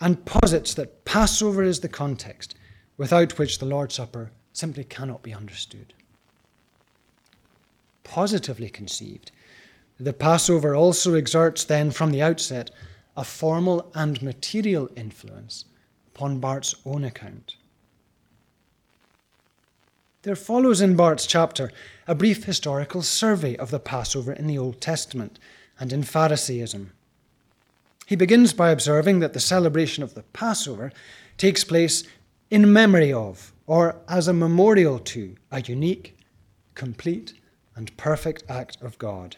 and 0.00 0.24
posits 0.24 0.74
that 0.74 1.04
Passover 1.04 1.62
is 1.62 1.80
the 1.80 1.88
context 1.88 2.54
without 2.96 3.38
which 3.38 3.58
the 3.58 3.66
Lord's 3.66 3.94
Supper 3.94 4.30
simply 4.52 4.84
cannot 4.84 5.22
be 5.22 5.32
understood. 5.32 5.94
Positively 8.04 8.68
conceived, 8.68 9.30
the 10.00 10.12
Passover 10.12 10.74
also 10.74 11.14
exerts 11.14 11.64
then 11.64 11.90
from 11.90 12.10
the 12.12 12.22
outset 12.22 12.70
a 13.16 13.24
formal 13.24 13.90
and 13.94 14.22
material 14.22 14.88
influence 14.96 15.64
upon 16.18 16.40
Barth's 16.40 16.74
own 16.84 17.04
account. 17.04 17.54
There 20.22 20.34
follows 20.34 20.80
in 20.80 20.96
Barth's 20.96 21.28
chapter 21.28 21.70
a 22.08 22.14
brief 22.16 22.42
historical 22.42 23.02
survey 23.02 23.54
of 23.54 23.70
the 23.70 23.78
Passover 23.78 24.32
in 24.32 24.48
the 24.48 24.58
Old 24.58 24.80
Testament 24.80 25.38
and 25.78 25.92
in 25.92 26.02
Pharisaism. 26.02 26.90
He 28.04 28.16
begins 28.16 28.52
by 28.52 28.70
observing 28.70 29.20
that 29.20 29.32
the 29.32 29.38
celebration 29.38 30.02
of 30.02 30.14
the 30.14 30.24
Passover 30.24 30.90
takes 31.36 31.62
place 31.62 32.02
in 32.50 32.72
memory 32.72 33.12
of, 33.12 33.52
or 33.68 33.94
as 34.08 34.26
a 34.26 34.32
memorial 34.32 34.98
to, 34.98 35.36
a 35.52 35.60
unique, 35.60 36.18
complete, 36.74 37.34
and 37.76 37.96
perfect 37.96 38.42
act 38.48 38.76
of 38.82 38.98
God. 38.98 39.36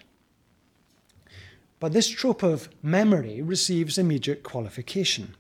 But 1.79 1.93
this 1.93 2.09
trope 2.09 2.43
of 2.43 2.71
memory 2.83 3.43
receives 3.43 3.99
immediate 3.99 4.43
qualification. 4.43 5.37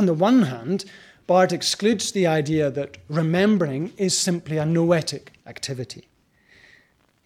On 0.00 0.06
the 0.06 0.14
one 0.14 0.44
hand, 0.44 0.86
Barth 1.26 1.52
excludes 1.52 2.10
the 2.10 2.26
idea 2.26 2.70
that 2.70 2.96
remembering 3.10 3.92
is 3.98 4.16
simply 4.16 4.56
a 4.56 4.64
noetic 4.64 5.34
activity. 5.46 6.08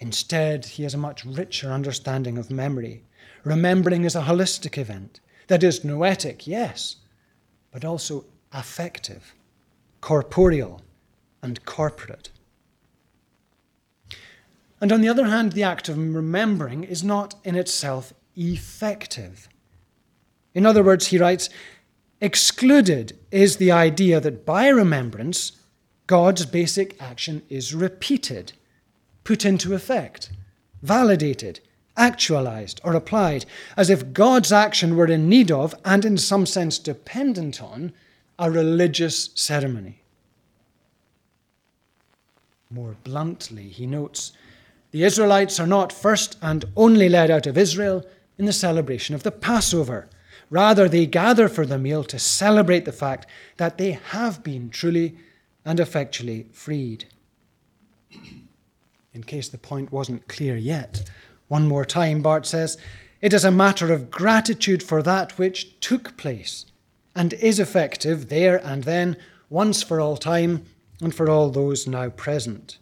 Instead, 0.01 0.65
he 0.65 0.83
has 0.83 0.93
a 0.93 0.99
much 0.99 1.25
richer 1.25 1.71
understanding 1.71 2.37
of 2.37 2.51
memory. 2.51 3.05
Remembering 3.45 4.03
is 4.03 4.17
a 4.17 4.23
holistic 4.23 4.77
event 4.77 5.21
that 5.47 5.63
is 5.63 5.85
noetic, 5.85 6.49
yes, 6.49 6.97
but 7.71 7.85
also 7.85 8.25
affective, 8.53 9.35
corporeal, 10.01 10.83
and 11.43 11.65
corporate. 11.65 12.31
And 14.81 14.91
on 14.91 15.01
the 15.01 15.09
other 15.09 15.27
hand, 15.27 15.53
the 15.53 15.63
act 15.63 15.89
of 15.89 15.97
remembering 15.97 16.83
is 16.83 17.05
not 17.05 17.37
in 17.45 17.55
itself 17.55 18.13
effective. 18.35 19.49
In 20.55 20.67
other 20.67 20.83
words, 20.83 21.07
he 21.07 21.19
writes, 21.19 21.51
Excluded 22.25 23.19
is 23.31 23.59
the 23.59 23.71
idea 23.71 24.19
that 24.19 24.47
by 24.47 24.69
remembrance, 24.69 25.53
God's 26.07 26.47
basic 26.47 26.97
action 26.99 27.43
is 27.51 27.75
repeated, 27.75 28.55
put 29.25 29.45
into 29.45 29.75
effect, 29.75 30.31
validated, 30.83 31.61
actualized, 31.99 32.81
or 32.83 32.95
applied, 32.95 33.45
as 33.77 33.91
if 33.91 34.15
God's 34.15 34.53
action 34.53 34.97
were 34.97 35.05
in 35.07 35.29
need 35.29 35.51
of, 35.51 35.75
and 35.85 36.03
in 36.07 36.17
some 36.17 36.47
sense 36.47 36.79
dependent 36.79 37.63
on, 37.63 37.93
a 38.39 38.51
religious 38.51 39.29
ceremony. 39.35 40.01
More 42.71 42.97
bluntly, 43.05 43.69
he 43.69 43.87
notes 43.87 44.33
the 44.93 45.05
Israelites 45.05 45.61
are 45.61 45.67
not 45.67 45.93
first 45.93 46.39
and 46.41 46.65
only 46.75 47.11
led 47.11 47.31
out 47.31 47.47
of 47.47 47.59
Israel 47.59 48.03
in 48.39 48.47
the 48.47 48.53
celebration 48.55 49.15
of 49.15 49.25
the 49.25 49.31
Passover 49.31 50.09
Rather, 50.55 50.89
they 50.89 51.05
gather 51.05 51.49
for 51.49 51.67
the 51.67 51.81
meal 51.81 52.05
to 52.05 52.17
celebrate 52.17 52.85
the 52.85 52.93
fact 52.93 53.27
that 53.57 53.77
they 53.77 53.91
have 53.91 54.45
been 54.45 54.71
truly 54.71 55.17
and 55.65 55.81
effectually 55.81 56.47
freed. 56.53 57.07
In 59.13 59.25
case 59.25 59.49
the 59.49 59.59
point 59.59 59.91
wasn't 59.91 60.29
clear 60.29 60.57
yet, 60.57 61.11
one 61.49 61.67
more 61.67 61.85
time, 61.85 62.23
Barth 62.23 62.47
says, 62.47 62.79
it 63.21 63.33
is 63.33 63.45
a 63.45 63.51
matter 63.51 63.93
of 63.93 64.13
gratitude 64.13 64.81
for 64.81 65.03
that 65.03 65.37
which 65.39 65.81
took 65.81 66.17
place 66.17 66.67
and 67.17 67.33
is 67.33 67.59
effective 67.59 68.29
there 68.29 68.65
and 68.65 68.85
then, 68.85 69.17
once 69.51 69.83
for 69.83 70.01
all 70.01 70.17
time, 70.17 70.65
and 71.01 71.13
for 71.13 71.29
all 71.29 71.51
those 71.51 71.89
now 71.89 72.11
present. 72.11 72.79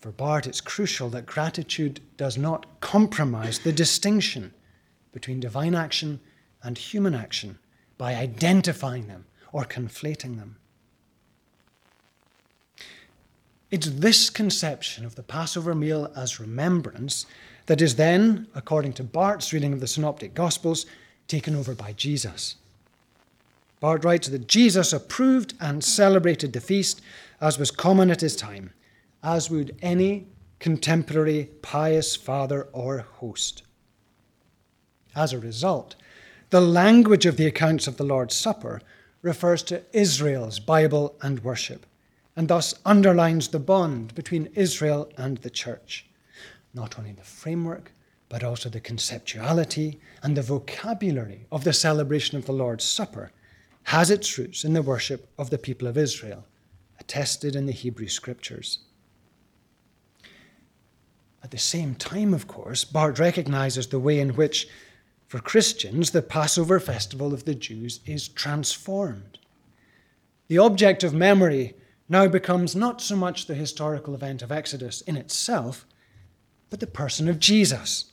For 0.00 0.10
Barth, 0.10 0.48
it's 0.48 0.60
crucial 0.60 1.10
that 1.10 1.26
gratitude 1.26 2.00
does 2.16 2.36
not 2.36 2.66
compromise 2.80 3.60
the 3.60 3.70
distinction 3.70 4.52
between 5.14 5.40
divine 5.40 5.74
action 5.74 6.20
and 6.62 6.76
human 6.76 7.14
action 7.14 7.58
by 7.96 8.14
identifying 8.14 9.06
them 9.06 9.24
or 9.52 9.64
conflating 9.64 10.36
them. 10.36 10.56
It's 13.70 13.88
this 13.88 14.28
conception 14.28 15.06
of 15.06 15.14
the 15.14 15.22
Passover 15.22 15.74
meal 15.74 16.12
as 16.14 16.38
remembrance 16.38 17.24
that 17.66 17.80
is 17.80 17.96
then, 17.96 18.46
according 18.54 18.92
to 18.94 19.02
Barth's 19.02 19.52
reading 19.52 19.72
of 19.72 19.80
the 19.80 19.86
Synoptic 19.86 20.34
Gospels, 20.34 20.84
taken 21.28 21.56
over 21.56 21.74
by 21.74 21.92
Jesus. 21.92 22.56
Barth 23.80 24.04
writes 24.04 24.28
that 24.28 24.48
Jesus 24.48 24.92
approved 24.92 25.54
and 25.60 25.82
celebrated 25.82 26.52
the 26.52 26.60
feast 26.60 27.00
as 27.40 27.58
was 27.58 27.70
common 27.70 28.10
at 28.10 28.20
his 28.20 28.36
time, 28.36 28.72
as 29.22 29.50
would 29.50 29.76
any 29.82 30.26
contemporary 30.58 31.50
pious 31.62 32.16
father 32.16 32.68
or 32.72 32.98
host. 32.98 33.62
As 35.14 35.32
a 35.32 35.38
result, 35.38 35.94
the 36.50 36.60
language 36.60 37.26
of 37.26 37.36
the 37.36 37.46
accounts 37.46 37.86
of 37.86 37.96
the 37.96 38.04
Lord's 38.04 38.34
Supper 38.34 38.80
refers 39.22 39.62
to 39.64 39.82
Israel's 39.92 40.58
Bible 40.58 41.16
and 41.22 41.42
worship, 41.42 41.86
and 42.36 42.48
thus 42.48 42.74
underlines 42.84 43.48
the 43.48 43.58
bond 43.58 44.14
between 44.14 44.50
Israel 44.54 45.10
and 45.16 45.38
the 45.38 45.50
church. 45.50 46.06
Not 46.74 46.98
only 46.98 47.12
the 47.12 47.22
framework, 47.22 47.92
but 48.28 48.42
also 48.42 48.68
the 48.68 48.80
conceptuality 48.80 49.98
and 50.22 50.36
the 50.36 50.42
vocabulary 50.42 51.46
of 51.52 51.64
the 51.64 51.72
celebration 51.72 52.36
of 52.36 52.46
the 52.46 52.52
Lord's 52.52 52.84
Supper 52.84 53.30
has 53.84 54.10
its 54.10 54.36
roots 54.38 54.64
in 54.64 54.72
the 54.72 54.82
worship 54.82 55.28
of 55.38 55.50
the 55.50 55.58
people 55.58 55.86
of 55.86 55.96
Israel, 55.96 56.44
attested 56.98 57.54
in 57.54 57.66
the 57.66 57.72
Hebrew 57.72 58.08
Scriptures. 58.08 58.80
At 61.42 61.50
the 61.50 61.58
same 61.58 61.94
time, 61.94 62.32
of 62.32 62.48
course, 62.48 62.84
Barth 62.84 63.18
recognizes 63.18 63.86
the 63.86 63.98
way 63.98 64.18
in 64.18 64.30
which, 64.30 64.66
for 65.34 65.40
Christians, 65.40 66.12
the 66.12 66.22
Passover 66.22 66.78
festival 66.78 67.34
of 67.34 67.44
the 67.44 67.56
Jews 67.56 67.98
is 68.06 68.28
transformed. 68.28 69.40
The 70.46 70.58
object 70.58 71.02
of 71.02 71.12
memory 71.12 71.74
now 72.08 72.28
becomes 72.28 72.76
not 72.76 73.00
so 73.00 73.16
much 73.16 73.46
the 73.46 73.56
historical 73.56 74.14
event 74.14 74.42
of 74.42 74.52
Exodus 74.52 75.00
in 75.00 75.16
itself, 75.16 75.86
but 76.70 76.78
the 76.78 76.86
person 76.86 77.28
of 77.28 77.40
Jesus. 77.40 78.12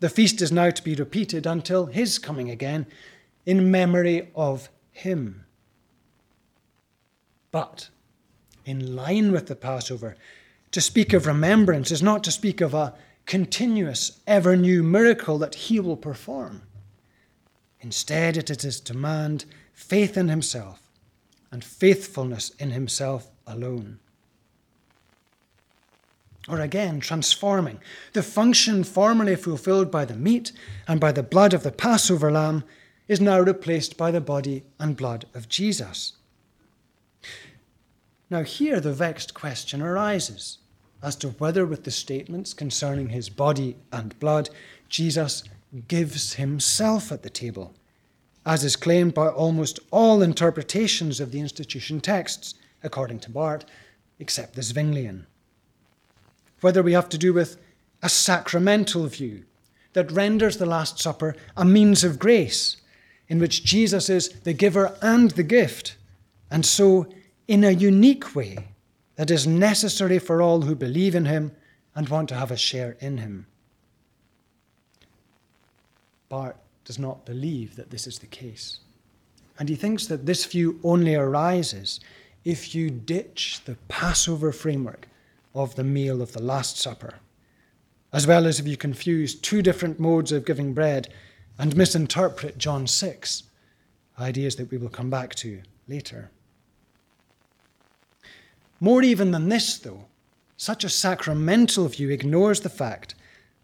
The 0.00 0.08
feast 0.08 0.40
is 0.40 0.50
now 0.50 0.70
to 0.70 0.82
be 0.82 0.94
repeated 0.94 1.44
until 1.44 1.84
his 1.84 2.18
coming 2.18 2.48
again 2.48 2.86
in 3.44 3.70
memory 3.70 4.30
of 4.34 4.70
him. 4.90 5.44
But, 7.50 7.90
in 8.64 8.96
line 8.96 9.32
with 9.32 9.48
the 9.48 9.54
Passover, 9.54 10.16
to 10.70 10.80
speak 10.80 11.12
of 11.12 11.26
remembrance 11.26 11.90
is 11.90 12.02
not 12.02 12.24
to 12.24 12.32
speak 12.32 12.62
of 12.62 12.72
a 12.72 12.94
continuous, 13.26 14.20
ever 14.26 14.56
new 14.56 14.82
miracle 14.82 15.38
that 15.38 15.54
he 15.54 15.80
will 15.80 15.96
perform. 15.96 16.62
Instead, 17.80 18.36
it 18.36 18.50
is 18.50 18.80
to 18.80 18.92
demand 18.92 19.44
faith 19.72 20.16
in 20.16 20.28
himself 20.28 20.80
and 21.50 21.64
faithfulness 21.64 22.50
in 22.58 22.70
himself 22.70 23.30
alone. 23.46 23.98
Or 26.48 26.60
again, 26.60 27.00
transforming. 27.00 27.80
The 28.12 28.22
function 28.22 28.84
formerly 28.84 29.36
fulfilled 29.36 29.90
by 29.90 30.04
the 30.04 30.16
meat 30.16 30.52
and 30.86 31.00
by 31.00 31.12
the 31.12 31.22
blood 31.22 31.54
of 31.54 31.62
the 31.62 31.72
Passover 31.72 32.30
lamb 32.30 32.64
is 33.08 33.20
now 33.20 33.40
replaced 33.40 33.96
by 33.96 34.10
the 34.10 34.20
body 34.20 34.64
and 34.78 34.96
blood 34.96 35.26
of 35.34 35.48
Jesus. 35.48 36.14
Now, 38.28 38.42
here 38.42 38.80
the 38.80 38.92
vexed 38.92 39.34
question 39.34 39.80
arises 39.80 40.58
as 41.04 41.14
to 41.16 41.28
whether, 41.28 41.66
with 41.66 41.84
the 41.84 41.90
statements 41.90 42.54
concerning 42.54 43.10
his 43.10 43.28
body 43.28 43.76
and 43.92 44.18
blood, 44.18 44.48
Jesus 44.88 45.44
gives 45.86 46.34
himself 46.34 47.12
at 47.12 47.22
the 47.22 47.28
table, 47.28 47.74
as 48.46 48.64
is 48.64 48.74
claimed 48.74 49.12
by 49.12 49.28
almost 49.28 49.78
all 49.90 50.22
interpretations 50.22 51.20
of 51.20 51.30
the 51.30 51.40
institution 51.40 52.00
texts, 52.00 52.54
according 52.82 53.18
to 53.20 53.30
Barth, 53.30 53.66
except 54.18 54.54
the 54.54 54.62
Zwinglian. 54.62 55.26
Whether 56.62 56.82
we 56.82 56.94
have 56.94 57.10
to 57.10 57.18
do 57.18 57.34
with 57.34 57.58
a 58.02 58.08
sacramental 58.08 59.06
view 59.06 59.44
that 59.92 60.10
renders 60.10 60.56
the 60.56 60.66
Last 60.66 60.98
Supper 60.98 61.36
a 61.54 61.66
means 61.66 62.02
of 62.02 62.18
grace, 62.18 62.78
in 63.28 63.38
which 63.38 63.62
Jesus 63.62 64.08
is 64.08 64.30
the 64.44 64.54
giver 64.54 64.96
and 65.02 65.32
the 65.32 65.42
gift, 65.42 65.96
and 66.50 66.64
so, 66.64 67.06
in 67.46 67.62
a 67.62 67.72
unique 67.72 68.34
way, 68.34 68.68
that 69.16 69.30
is 69.30 69.46
necessary 69.46 70.18
for 70.18 70.42
all 70.42 70.62
who 70.62 70.74
believe 70.74 71.14
in 71.14 71.26
him 71.26 71.52
and 71.94 72.08
want 72.08 72.28
to 72.28 72.34
have 72.34 72.50
a 72.50 72.56
share 72.56 72.96
in 73.00 73.18
him. 73.18 73.46
Barth 76.28 76.56
does 76.84 76.98
not 76.98 77.24
believe 77.24 77.76
that 77.76 77.90
this 77.90 78.06
is 78.06 78.18
the 78.18 78.26
case. 78.26 78.80
And 79.58 79.68
he 79.68 79.76
thinks 79.76 80.06
that 80.06 80.26
this 80.26 80.44
view 80.44 80.80
only 80.82 81.14
arises 81.14 82.00
if 82.44 82.74
you 82.74 82.90
ditch 82.90 83.60
the 83.64 83.76
Passover 83.88 84.52
framework 84.52 85.08
of 85.54 85.76
the 85.76 85.84
meal 85.84 86.20
of 86.20 86.32
the 86.32 86.42
Last 86.42 86.78
Supper, 86.78 87.14
as 88.12 88.26
well 88.26 88.46
as 88.46 88.58
if 88.58 88.66
you 88.66 88.76
confuse 88.76 89.34
two 89.34 89.62
different 89.62 90.00
modes 90.00 90.32
of 90.32 90.44
giving 90.44 90.74
bread 90.74 91.08
and 91.58 91.76
misinterpret 91.76 92.58
John 92.58 92.86
6, 92.86 93.44
ideas 94.18 94.56
that 94.56 94.70
we 94.70 94.76
will 94.76 94.88
come 94.88 95.10
back 95.10 95.34
to 95.36 95.62
later. 95.88 96.30
More 98.84 99.02
even 99.02 99.30
than 99.30 99.48
this, 99.48 99.78
though, 99.78 100.04
such 100.58 100.84
a 100.84 100.90
sacramental 100.90 101.88
view 101.88 102.10
ignores 102.10 102.60
the 102.60 102.68
fact, 102.68 103.14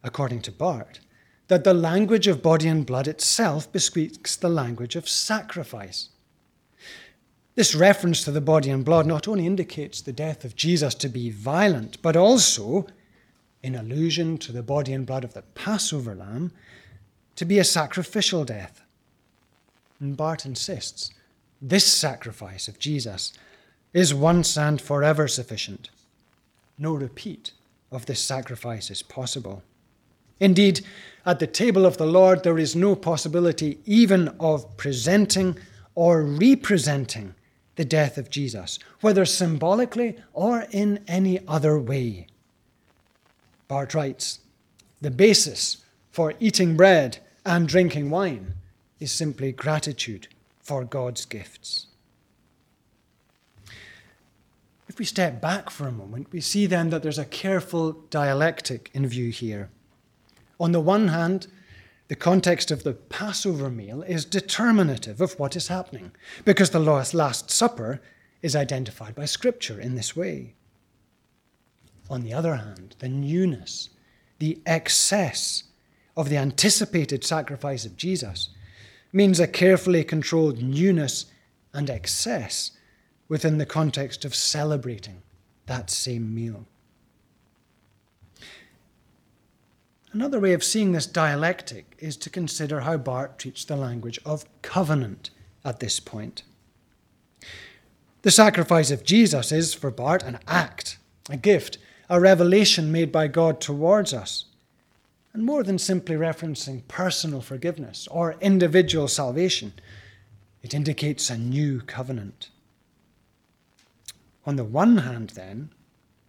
according 0.02 0.40
to 0.40 0.50
Barth, 0.50 1.00
that 1.48 1.62
the 1.62 1.74
language 1.74 2.26
of 2.26 2.42
body 2.42 2.66
and 2.68 2.86
blood 2.86 3.06
itself 3.06 3.70
bespeaks 3.70 4.34
the 4.34 4.48
language 4.48 4.96
of 4.96 5.06
sacrifice. 5.06 6.08
This 7.54 7.74
reference 7.74 8.24
to 8.24 8.30
the 8.30 8.40
body 8.40 8.70
and 8.70 8.82
blood 8.82 9.06
not 9.06 9.28
only 9.28 9.44
indicates 9.44 10.00
the 10.00 10.10
death 10.10 10.42
of 10.42 10.56
Jesus 10.56 10.94
to 10.94 11.08
be 11.10 11.28
violent, 11.28 12.00
but 12.00 12.16
also, 12.16 12.86
in 13.62 13.74
allusion 13.74 14.38
to 14.38 14.52
the 14.52 14.62
body 14.62 14.94
and 14.94 15.04
blood 15.04 15.24
of 15.24 15.34
the 15.34 15.42
Passover 15.54 16.14
lamb, 16.14 16.50
to 17.36 17.44
be 17.44 17.58
a 17.58 17.64
sacrificial 17.64 18.46
death. 18.46 18.80
And 20.00 20.16
Barth 20.16 20.46
insists 20.46 21.10
this 21.60 21.84
sacrifice 21.84 22.68
of 22.68 22.78
Jesus 22.78 23.34
is 23.92 24.14
once 24.14 24.56
and 24.56 24.80
forever 24.80 25.26
sufficient. 25.26 25.90
No 26.78 26.92
repeat 26.94 27.52
of 27.90 28.06
this 28.06 28.20
sacrifice 28.20 28.90
is 28.90 29.02
possible. 29.02 29.62
Indeed, 30.38 30.80
at 31.26 31.38
the 31.38 31.46
table 31.46 31.84
of 31.84 31.98
the 31.98 32.06
Lord, 32.06 32.42
there 32.42 32.58
is 32.58 32.74
no 32.74 32.96
possibility 32.96 33.78
even 33.84 34.28
of 34.40 34.76
presenting 34.76 35.58
or 35.94 36.22
representing 36.22 37.34
the 37.76 37.84
death 37.84 38.16
of 38.16 38.30
Jesus, 38.30 38.78
whether 39.00 39.24
symbolically 39.24 40.16
or 40.32 40.66
in 40.70 41.04
any 41.06 41.46
other 41.46 41.78
way. 41.78 42.26
Barth 43.68 43.94
writes 43.94 44.40
The 45.00 45.10
basis 45.10 45.78
for 46.10 46.34
eating 46.40 46.76
bread 46.76 47.18
and 47.44 47.68
drinking 47.68 48.10
wine 48.10 48.54
is 48.98 49.12
simply 49.12 49.52
gratitude 49.52 50.28
for 50.60 50.84
God's 50.84 51.24
gifts. 51.24 51.86
If 54.90 54.98
we 54.98 55.04
step 55.04 55.40
back 55.40 55.70
for 55.70 55.86
a 55.86 55.92
moment, 55.92 56.32
we 56.32 56.40
see 56.40 56.66
then 56.66 56.90
that 56.90 57.04
there's 57.04 57.16
a 57.16 57.24
careful 57.24 57.92
dialectic 58.10 58.90
in 58.92 59.06
view 59.06 59.30
here. 59.30 59.70
On 60.58 60.72
the 60.72 60.80
one 60.80 61.06
hand, 61.06 61.46
the 62.08 62.16
context 62.16 62.72
of 62.72 62.82
the 62.82 62.94
Passover 62.94 63.70
meal 63.70 64.02
is 64.02 64.24
determinative 64.24 65.20
of 65.20 65.38
what 65.38 65.54
is 65.54 65.68
happening, 65.68 66.10
because 66.44 66.70
the 66.70 66.80
Last 66.80 67.52
Supper 67.52 68.00
is 68.42 68.56
identified 68.56 69.14
by 69.14 69.26
Scripture 69.26 69.78
in 69.78 69.94
this 69.94 70.16
way. 70.16 70.54
On 72.10 72.22
the 72.22 72.34
other 72.34 72.56
hand, 72.56 72.96
the 72.98 73.08
newness, 73.08 73.90
the 74.40 74.60
excess 74.66 75.62
of 76.16 76.28
the 76.28 76.36
anticipated 76.36 77.22
sacrifice 77.22 77.84
of 77.84 77.96
Jesus 77.96 78.48
means 79.12 79.38
a 79.38 79.46
carefully 79.46 80.02
controlled 80.02 80.60
newness 80.60 81.26
and 81.72 81.88
excess 81.88 82.72
within 83.30 83.58
the 83.58 83.64
context 83.64 84.24
of 84.24 84.34
celebrating 84.34 85.22
that 85.66 85.88
same 85.88 86.34
meal. 86.34 86.66
Another 90.12 90.40
way 90.40 90.52
of 90.52 90.64
seeing 90.64 90.90
this 90.90 91.06
dialectic 91.06 91.94
is 92.00 92.16
to 92.16 92.28
consider 92.28 92.80
how 92.80 92.96
Barth 92.96 93.38
treats 93.38 93.64
the 93.64 93.76
language 93.76 94.18
of 94.26 94.44
covenant 94.62 95.30
at 95.64 95.78
this 95.78 96.00
point. 96.00 96.42
The 98.22 98.32
sacrifice 98.32 98.90
of 98.90 99.04
Jesus 99.04 99.52
is, 99.52 99.74
for 99.74 99.92
Barth, 99.92 100.24
an 100.24 100.40
act, 100.48 100.98
a 101.30 101.36
gift, 101.36 101.78
a 102.08 102.20
revelation 102.20 102.90
made 102.90 103.12
by 103.12 103.28
God 103.28 103.60
towards 103.60 104.12
us. 104.12 104.46
And 105.32 105.44
more 105.44 105.62
than 105.62 105.78
simply 105.78 106.16
referencing 106.16 106.88
personal 106.88 107.40
forgiveness 107.40 108.08
or 108.10 108.34
individual 108.40 109.06
salvation, 109.06 109.74
it 110.64 110.74
indicates 110.74 111.30
a 111.30 111.38
new 111.38 111.80
covenant. 111.82 112.50
On 114.46 114.56
the 114.56 114.64
one 114.64 114.98
hand, 114.98 115.30
then, 115.30 115.70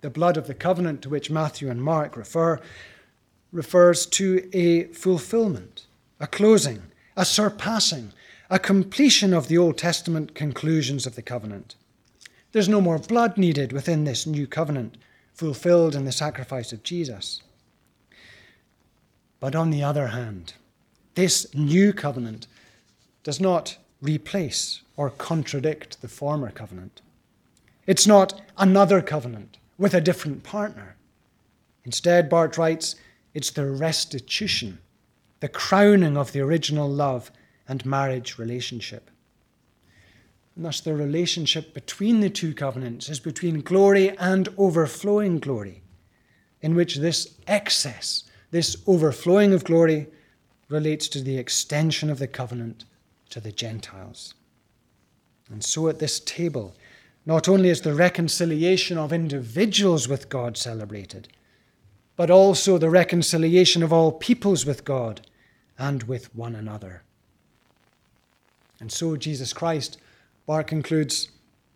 the 0.02 0.10
blood 0.10 0.38
of 0.38 0.48
the 0.48 0.54
covenant 0.54 1.02
to 1.04 1.10
which 1.10 1.30
Matthew 1.30 1.70
and 1.70 1.82
Mark 1.82 2.18
refer 2.18 2.60
refers 3.52 4.06
to 4.06 4.50
a 4.54 4.86
fulfillment, 4.86 5.86
a 6.20 6.28
closing, 6.28 6.82
a 7.16 7.26
surpassing, 7.26 8.14
a 8.50 8.60
completion 8.60 9.34
of 9.34 9.48
the 9.48 9.58
Old 9.58 9.78
Testament 9.78 10.36
conclusions 10.36 11.06
of 11.06 11.16
the 11.16 11.22
covenant. 11.22 11.76
There's 12.52 12.70
no 12.70 12.82
more 12.82 12.98
blood 12.98 13.38
needed 13.38 13.72
within 13.72 14.04
this 14.04 14.26
new 14.26 14.48
covenant, 14.48 14.98
fulfilled 15.34 15.96
in 15.96 16.06
the 16.06 16.12
sacrifice 16.12 16.74
of 16.74 16.84
Jesus. 16.84 17.42
But 19.40 19.56
on 19.56 19.70
the 19.70 19.84
other 19.84 20.08
hand, 20.08 20.54
this 21.16 21.54
new 21.54 21.94
covenant 21.94 22.48
does 23.24 23.40
not 23.40 23.78
replace 24.02 24.82
or 24.98 25.10
contradict 25.10 26.02
the 26.02 26.08
former 26.08 26.52
covenant. 26.52 27.02
It's 27.92 28.08
not 28.08 28.40
another 28.58 29.02
covenant 29.02 29.58
with 29.78 29.94
a 29.94 30.00
different 30.00 30.44
partner. 30.44 30.96
Instead, 31.84 32.30
Barth 32.30 32.58
writes, 32.58 32.96
it's 33.34 33.52
the 33.52 33.70
restitution, 33.70 34.80
the 35.42 35.50
crowning 35.50 36.16
of 36.16 36.32
the 36.32 36.40
original 36.40 36.88
love 36.88 37.32
and 37.68 37.86
marriage 37.86 38.38
relationship. 38.38 39.12
And 40.56 40.64
thus, 40.64 40.80
the 40.80 40.94
relationship 40.94 41.74
between 41.74 42.22
the 42.22 42.30
two 42.30 42.54
covenants 42.54 43.10
is 43.10 43.20
between 43.20 43.60
glory 43.60 44.18
and 44.18 44.48
overflowing 44.58 45.40
glory, 45.40 45.82
in 46.62 46.76
which 46.76 46.96
this 46.96 47.36
excess, 47.46 48.24
this 48.52 48.78
overflowing 48.88 49.52
of 49.52 49.66
glory, 49.66 50.08
relates 50.70 51.10
to 51.10 51.20
the 51.20 51.38
extension 51.38 52.10
of 52.10 52.20
the 52.20 52.28
covenant 52.30 52.86
to 53.32 53.42
the 53.42 53.52
Gentiles. 53.52 54.34
And 55.50 55.62
so, 55.62 55.90
at 55.90 56.00
this 56.00 56.22
table, 56.22 56.74
not 57.26 57.48
only 57.48 57.70
is 57.70 57.82
the 57.82 57.94
reconciliation 57.94 58.98
of 58.98 59.14
individuals 59.14 60.08
with 60.08 60.30
God 60.30 60.58
celebrated, 60.58 61.28
but 62.16 62.32
also 62.32 62.78
the 62.78 62.90
reconciliation 62.90 63.84
of 63.84 63.94
all 63.94 64.12
peoples 64.12 64.66
with 64.66 64.86
God 64.86 65.22
and 65.78 66.04
with 66.04 66.36
one 66.36 66.56
another. 66.56 67.04
And 68.80 68.92
so, 68.92 69.16
Jesus 69.16 69.54
Christ 69.54 69.98
Barth 70.46 70.68
concludes, 70.68 71.30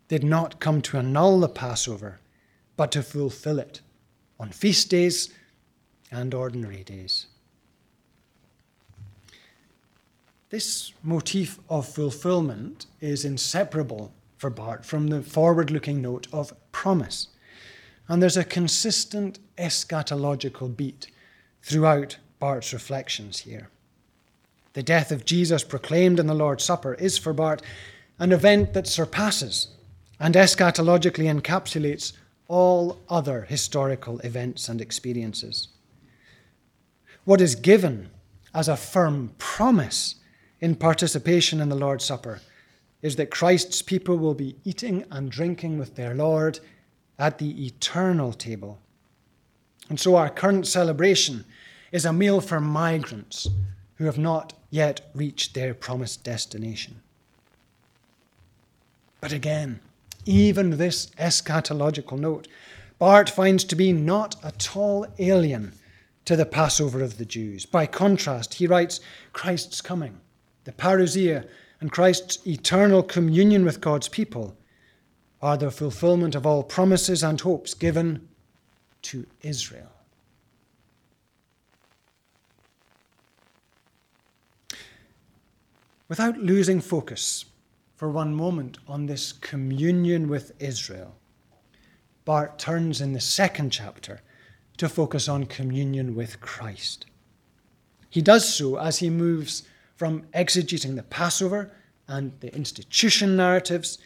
did 0.08 0.24
not 0.24 0.60
come 0.60 0.82
to 0.82 0.98
annul 0.98 1.40
the 1.40 1.48
Passover, 1.48 2.20
but 2.76 2.92
to 2.92 3.02
fulfill 3.02 3.58
it 3.58 3.80
on 4.38 4.50
feast 4.50 4.90
days 4.90 5.32
and 6.10 6.34
ordinary 6.34 6.84
days. 6.84 7.26
This 10.50 10.92
motif 11.02 11.58
of 11.68 11.88
fulfillment 11.88 12.86
is 13.00 13.24
inseparable 13.24 14.12
for 14.36 14.50
Barth 14.50 14.84
from 14.84 15.08
the 15.08 15.22
forward 15.22 15.70
looking 15.70 16.02
note 16.02 16.26
of 16.32 16.52
promise. 16.72 17.28
And 18.08 18.22
there's 18.22 18.36
a 18.36 18.44
consistent 18.44 19.38
eschatological 19.58 20.76
beat 20.76 21.08
throughout 21.62 22.18
Barth's 22.38 22.72
reflections 22.72 23.40
here. 23.40 23.68
The 24.74 24.82
death 24.82 25.10
of 25.10 25.24
Jesus 25.24 25.64
proclaimed 25.64 26.20
in 26.20 26.26
the 26.26 26.34
Lord's 26.34 26.64
Supper 26.64 26.94
is 26.94 27.16
for 27.16 27.32
Barth 27.32 27.62
an 28.18 28.32
event 28.32 28.74
that 28.74 28.86
surpasses 28.86 29.68
and 30.20 30.34
eschatologically 30.34 31.24
encapsulates 31.32 32.12
all 32.48 32.98
other 33.08 33.42
historical 33.42 34.18
events 34.20 34.68
and 34.68 34.80
experiences. 34.80 35.68
What 37.24 37.40
is 37.40 37.54
given 37.54 38.10
as 38.54 38.68
a 38.68 38.76
firm 38.76 39.34
promise 39.38 40.16
in 40.60 40.76
participation 40.76 41.60
in 41.60 41.68
the 41.68 41.74
Lord's 41.74 42.04
Supper 42.04 42.40
is 43.02 43.16
that 43.16 43.30
Christ's 43.30 43.82
people 43.82 44.16
will 44.16 44.34
be 44.34 44.56
eating 44.64 45.04
and 45.10 45.30
drinking 45.30 45.78
with 45.78 45.94
their 45.94 46.14
Lord 46.14 46.60
at 47.18 47.38
the 47.38 47.66
eternal 47.66 48.32
table. 48.32 48.78
And 49.88 50.00
so 50.00 50.16
our 50.16 50.30
current 50.30 50.66
celebration 50.66 51.44
is 51.92 52.04
a 52.04 52.12
meal 52.12 52.40
for 52.40 52.60
migrants 52.60 53.48
who 53.96 54.04
have 54.04 54.18
not 54.18 54.52
yet 54.70 55.08
reached 55.14 55.54
their 55.54 55.74
promised 55.74 56.24
destination. 56.24 57.00
But 59.20 59.32
again, 59.32 59.80
even 60.24 60.76
this 60.76 61.06
eschatological 61.18 62.18
note, 62.18 62.48
Barth 62.98 63.30
finds 63.30 63.64
to 63.64 63.76
be 63.76 63.92
not 63.92 64.36
at 64.44 64.76
all 64.76 65.06
alien 65.18 65.72
to 66.24 66.36
the 66.36 66.46
Passover 66.46 67.02
of 67.02 67.18
the 67.18 67.24
Jews. 67.24 67.64
By 67.64 67.86
contrast, 67.86 68.54
he 68.54 68.66
writes 68.66 69.00
Christ's 69.32 69.80
coming, 69.80 70.20
the 70.64 70.72
parousia, 70.72 71.46
and 71.80 71.92
Christ's 71.92 72.46
eternal 72.46 73.02
communion 73.02 73.64
with 73.64 73.80
God's 73.80 74.08
people 74.08 74.56
are 75.42 75.56
the 75.56 75.70
fulfillment 75.70 76.34
of 76.34 76.46
all 76.46 76.62
promises 76.62 77.22
and 77.22 77.40
hopes 77.40 77.74
given 77.74 78.28
to 79.02 79.26
Israel. 79.42 79.92
Without 86.08 86.38
losing 86.38 86.80
focus, 86.80 87.44
for 87.96 88.10
one 88.10 88.34
moment 88.34 88.78
on 88.86 89.06
this 89.06 89.32
communion 89.32 90.28
with 90.28 90.52
Israel, 90.60 91.16
Barth 92.24 92.58
turns 92.58 93.00
in 93.00 93.12
the 93.12 93.20
second 93.20 93.70
chapter 93.70 94.20
to 94.76 94.88
focus 94.88 95.28
on 95.28 95.46
communion 95.46 96.14
with 96.14 96.40
Christ. 96.40 97.06
He 98.10 98.20
does 98.20 98.52
so 98.52 98.76
as 98.76 98.98
he 98.98 99.10
moves 99.10 99.62
from 99.96 100.22
exegeting 100.34 100.94
the 100.94 101.02
Passover 101.02 101.72
and 102.06 102.32
the 102.40 102.54
institution 102.54 103.36
narratives 103.36 103.98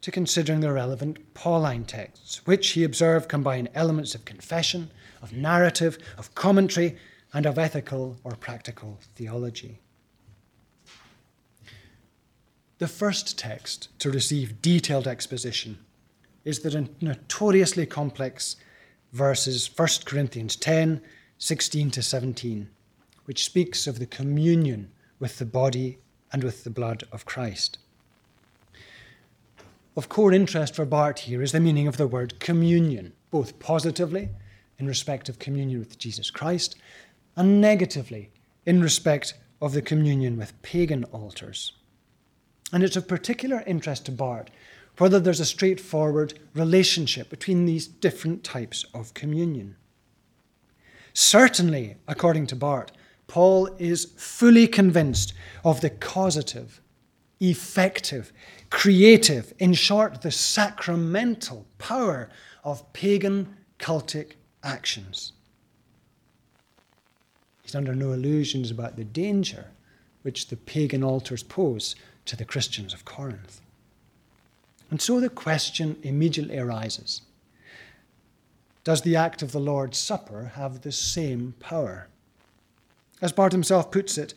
to 0.00 0.10
considering 0.10 0.60
the 0.60 0.72
relevant 0.72 1.34
Pauline 1.34 1.84
texts, 1.84 2.46
which 2.46 2.70
he 2.70 2.84
observed 2.84 3.28
combine 3.28 3.68
elements 3.74 4.14
of 4.14 4.24
confession, 4.24 4.90
of 5.20 5.32
narrative, 5.32 5.98
of 6.16 6.34
commentary, 6.34 6.96
and 7.34 7.44
of 7.44 7.58
ethical 7.58 8.16
or 8.24 8.32
practical 8.32 8.98
theology. 9.16 9.80
The 12.78 12.88
first 12.88 13.36
text 13.36 13.88
to 13.98 14.10
receive 14.10 14.62
detailed 14.62 15.08
exposition 15.08 15.78
is 16.44 16.60
the 16.60 16.88
notoriously 17.00 17.86
complex 17.86 18.56
verses 19.12 19.68
1 19.76 19.88
Corinthians 20.04 20.54
10 20.56 21.00
16 21.40 21.90
to 21.92 22.02
17, 22.02 22.68
which 23.24 23.44
speaks 23.44 23.86
of 23.86 24.00
the 24.00 24.06
communion 24.06 24.90
with 25.18 25.38
the 25.38 25.46
body 25.46 25.98
and 26.32 26.44
with 26.44 26.64
the 26.64 26.70
blood 26.70 27.04
of 27.12 27.24
Christ. 27.24 27.78
Of 29.96 30.08
core 30.08 30.32
interest 30.32 30.76
for 30.76 30.84
Barth 30.84 31.20
here 31.20 31.42
is 31.42 31.52
the 31.52 31.60
meaning 31.60 31.88
of 31.88 31.96
the 31.96 32.06
word 32.06 32.38
communion, 32.38 33.12
both 33.30 33.58
positively 33.58 34.28
in 34.78 34.86
respect 34.86 35.28
of 35.28 35.38
communion 35.38 35.80
with 35.80 35.98
Jesus 35.98 36.30
Christ, 36.30 36.76
and 37.34 37.60
negatively 37.60 38.30
in 38.64 38.80
respect 38.80 39.34
of 39.60 39.72
the 39.72 39.82
communion 39.82 40.36
with 40.36 40.60
pagan 40.62 41.04
altars. 41.04 41.72
And 42.72 42.84
it's 42.84 42.96
of 42.96 43.08
particular 43.08 43.64
interest 43.66 44.06
to 44.06 44.12
Barth 44.12 44.50
whether 44.98 45.20
there's 45.20 45.40
a 45.40 45.44
straightforward 45.44 46.34
relationship 46.54 47.30
between 47.30 47.64
these 47.64 47.86
different 47.86 48.44
types 48.44 48.84
of 48.92 49.14
communion. 49.14 49.76
Certainly, 51.12 51.96
according 52.06 52.46
to 52.48 52.56
Barth, 52.56 52.92
Paul 53.28 53.68
is 53.78 54.06
fully 54.16 54.66
convinced 54.66 55.34
of 55.64 55.80
the 55.80 55.90
causative, 55.90 56.80
effective, 57.40 58.32
creative, 58.70 59.52
in 59.58 59.74
short, 59.74 60.22
the 60.22 60.30
sacramental 60.30 61.66
power 61.76 62.30
of 62.64 62.90
pagan 62.92 63.54
cultic 63.78 64.32
actions. 64.64 65.32
He's 67.62 67.74
under 67.74 67.94
no 67.94 68.12
illusions 68.12 68.70
about 68.70 68.96
the 68.96 69.04
danger 69.04 69.66
which 70.22 70.48
the 70.48 70.56
pagan 70.56 71.04
altars 71.04 71.42
pose 71.42 71.94
to 72.24 72.34
the 72.34 72.46
Christians 72.46 72.94
of 72.94 73.04
Corinth. 73.04 73.60
And 74.90 75.00
so 75.02 75.20
the 75.20 75.28
question 75.28 75.96
immediately 76.02 76.58
arises 76.58 77.22
Does 78.84 79.02
the 79.02 79.16
act 79.16 79.42
of 79.42 79.52
the 79.52 79.60
Lord's 79.60 79.98
Supper 79.98 80.52
have 80.54 80.80
the 80.80 80.92
same 80.92 81.54
power? 81.60 82.08
As 83.20 83.32
Barth 83.32 83.52
himself 83.52 83.90
puts 83.90 84.16
it, 84.16 84.34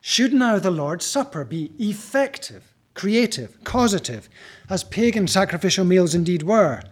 should 0.00 0.32
now 0.32 0.58
the 0.58 0.70
Lord's 0.70 1.04
Supper 1.04 1.44
be 1.44 1.72
effective, 1.78 2.74
creative, 2.94 3.62
causative, 3.64 4.28
as 4.68 4.84
pagan 4.84 5.28
sacrificial 5.28 5.84
meals 5.84 6.14
indeed 6.14 6.42
were, 6.42 6.82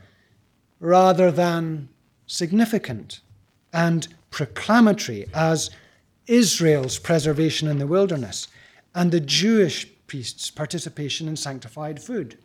rather 0.78 1.30
than 1.30 1.88
significant 2.26 3.20
and 3.72 4.08
proclamatory 4.30 5.26
as 5.34 5.70
Israel's 6.26 6.98
preservation 6.98 7.66
in 7.68 7.78
the 7.78 7.86
wilderness 7.86 8.46
and 8.94 9.10
the 9.10 9.20
Jewish 9.20 9.86
priest's 10.06 10.50
participation 10.50 11.28
in 11.28 11.36
sanctified 11.36 12.02
food. 12.02 12.38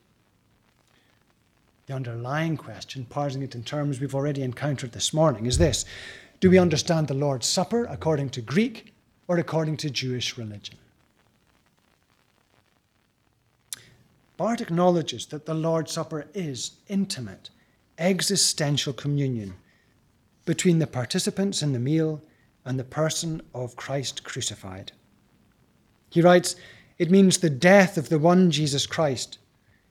The 1.87 1.93
underlying 1.93 2.57
question, 2.57 3.05
parsing 3.05 3.43
it 3.43 3.53
in 3.53 3.63
terms 3.63 3.99
we've 3.99 4.15
already 4.15 4.41
encountered 4.41 4.91
this 4.91 5.13
morning, 5.13 5.45
is 5.45 5.59
this 5.59 5.85
Do 6.45 6.51
we 6.51 6.59
understand 6.59 7.07
the 7.07 7.15
Lord's 7.15 7.47
Supper 7.47 7.85
according 7.85 8.29
to 8.29 8.39
Greek 8.39 8.93
or 9.27 9.39
according 9.39 9.77
to 9.77 9.89
Jewish 9.89 10.37
religion? 10.37 10.75
Barth 14.37 14.61
acknowledges 14.61 15.25
that 15.25 15.47
the 15.47 15.55
Lord's 15.55 15.93
Supper 15.93 16.27
is 16.35 16.73
intimate, 16.87 17.49
existential 17.97 18.93
communion 18.93 19.55
between 20.45 20.77
the 20.77 20.85
participants 20.85 21.63
in 21.63 21.73
the 21.73 21.79
meal 21.79 22.21
and 22.63 22.77
the 22.77 22.83
person 22.83 23.41
of 23.55 23.75
Christ 23.75 24.23
crucified. 24.23 24.91
He 26.11 26.21
writes, 26.21 26.55
it 26.99 27.09
means 27.09 27.39
the 27.39 27.49
death 27.49 27.97
of 27.97 28.09
the 28.09 28.19
one 28.19 28.51
Jesus 28.51 28.85
Christ 28.85 29.39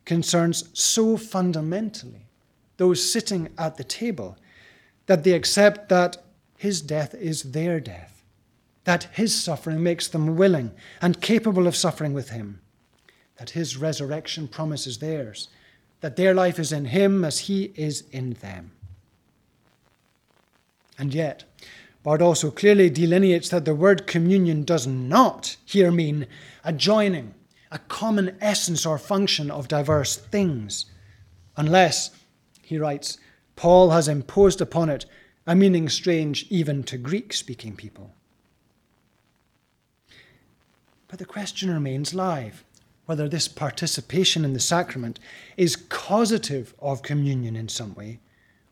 concerns 0.05 0.69
so 0.73 1.17
fundamentally 1.17 2.27
those 2.77 3.13
sitting 3.13 3.49
at 3.59 3.77
the 3.77 3.83
table 3.83 4.39
that 5.07 5.25
they 5.25 5.33
accept 5.33 5.89
that 5.89 6.19
his 6.65 6.81
death 6.81 7.15
is 7.17 7.53
their 7.53 7.79
death, 7.79 8.23
that 8.85 9.05
his 9.13 9.35
suffering 9.35 9.83
makes 9.83 10.09
them 10.09 10.35
willing 10.35 10.71
and 11.03 11.21
capable 11.21 11.67
of 11.67 11.77
suffering 11.77 12.15
with 12.15 12.31
him, 12.31 12.59
that 13.37 13.51
his 13.51 13.77
resurrection 13.77 14.49
promises 14.49 14.97
theirs, 14.97 15.49
that 16.01 16.17
their 16.17 16.33
life 16.33 16.59
is 16.59 16.73
in 16.73 16.87
him 16.87 17.23
as 17.23 17.41
he 17.41 17.65
is 17.77 18.05
in 18.13 18.33
them. 18.41 18.71
And 20.97 21.13
yet, 21.13 21.45
Barth 22.03 22.23
also 22.23 22.51
clearly 22.51 22.89
delineates 22.89 23.51
that 23.51 23.67
the 23.67 23.75
word 23.75 24.07
communion 24.07 24.65
does 24.65 24.87
not 24.87 25.59
here 25.67 25.93
mean 25.93 26.27
a 26.65 26.73
joining, 26.73 27.35
a 27.71 27.79
common 27.79 28.39
essence 28.41 28.87
or 28.87 28.97
function 28.97 29.51
of 29.51 29.69
diverse 29.69 30.17
things, 30.17 30.87
unless, 31.59 32.11
he 32.63 32.79
writes, 32.79 33.19
Paul 33.55 33.91
has 33.91 34.09
imposed 34.09 34.63
upon 34.63 34.89
it 34.89 35.05
a 35.47 35.55
meaning 35.55 35.89
strange 35.89 36.47
even 36.51 36.83
to 36.85 36.97
Greek 36.97 37.33
speaking 37.33 37.77
people. 37.77 38.13
But 41.09 41.19
the 41.19 41.25
question 41.25 41.71
remains 41.71 42.15
live 42.15 42.65
whether 43.07 43.29
this 43.29 43.49
participation 43.49 44.45
in 44.45 44.55
the 44.55 44.61
sacrament 44.61 45.21
is 45.57 45.77
causative 45.77 46.75
of 46.79 47.03
communion 47.03 47.55
in 47.55 47.69
some 47.69 47.95
way, 47.95 48.19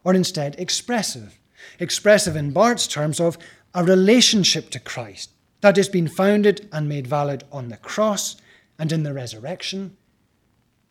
or 0.04 0.14
instead 0.14 0.58
expressive. 0.58 1.38
Expressive 1.78 2.34
in 2.34 2.50
Barth's 2.50 2.86
terms 2.86 3.20
of 3.20 3.38
a 3.74 3.84
relationship 3.84 4.70
to 4.70 4.80
Christ 4.80 5.30
that 5.60 5.76
has 5.76 5.88
been 5.88 6.08
founded 6.08 6.68
and 6.72 6.88
made 6.88 7.06
valid 7.06 7.44
on 7.52 7.68
the 7.68 7.76
cross 7.76 8.36
and 8.78 8.90
in 8.90 9.02
the 9.02 9.12
resurrection, 9.12 9.96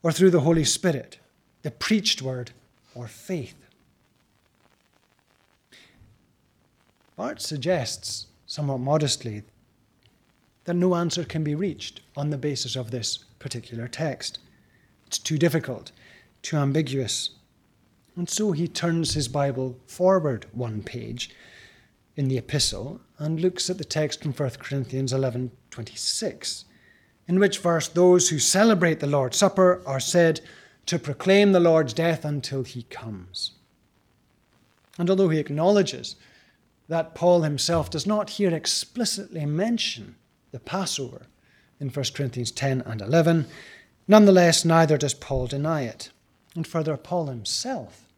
or 0.04 0.12
through 0.12 0.30
the 0.30 0.42
Holy 0.42 0.64
Spirit, 0.64 1.20
the 1.64 1.72
preached 1.72 2.22
word, 2.22 2.52
or 2.96 3.08
faith. 3.08 3.56
Barth 7.22 7.42
suggests, 7.42 8.26
somewhat 8.48 8.80
modestly, 8.80 9.44
that 10.64 10.74
no 10.74 10.96
answer 10.96 11.24
can 11.24 11.44
be 11.44 11.54
reached 11.54 12.02
on 12.18 12.32
the 12.32 12.38
basis 12.38 12.76
of 12.76 12.90
this 12.90 13.26
particular 13.38 13.88
text. 13.88 14.40
It's 15.06 15.20
too 15.20 15.38
difficult, 15.38 15.92
too 16.42 16.58
ambiguous. 16.58 17.30
And 18.16 18.28
so 18.28 18.54
he 18.54 18.68
turns 18.68 19.14
his 19.14 19.28
Bible 19.28 19.78
forward 19.86 20.48
one 20.52 20.82
page 20.82 21.30
in 22.16 22.28
the 22.28 22.40
epistle 22.40 23.02
and 23.20 23.40
looks 23.40 23.70
at 23.70 23.78
the 23.78 23.84
text 23.84 24.24
from 24.24 24.34
1 24.34 24.50
Corinthians 24.58 25.14
11:26, 25.14 26.66
in 27.28 27.40
which 27.40 27.60
verse 27.60 27.88
those 27.88 28.30
who 28.30 28.40
celebrate 28.40 29.00
the 29.00 29.06
Lord's 29.06 29.38
Supper 29.38 29.84
are 29.86 30.00
said 30.00 30.42
to 30.88 30.98
proclaim 30.98 31.52
the 31.52 31.60
Lord's 31.60 31.94
death 31.94 32.26
until 32.26 32.64
he 32.64 32.82
comes. 32.90 33.52
And 34.98 35.08
although 35.08 35.30
he 35.30 35.38
acknowledges 35.38 36.16
that 36.92 37.16
Paul 37.16 37.44
himself 37.44 37.90
does 37.90 38.06
not 38.06 38.32
here 38.32 38.54
explicitly 38.54 39.46
mention 39.46 40.16
the 40.52 40.60
Passover 40.60 41.28
in 41.80 41.88
1 41.88 42.06
Corinthians 42.14 42.52
10 42.52 42.82
and 42.82 43.00
11. 43.00 43.46
Nonetheless, 44.10 44.66
neither 44.66 44.98
does 44.98 45.14
Paul 45.14 45.48
deny 45.48 45.84
it. 45.84 46.10
And 46.54 46.68
further, 46.68 46.98
Paul 46.98 47.28
himself 47.28 48.10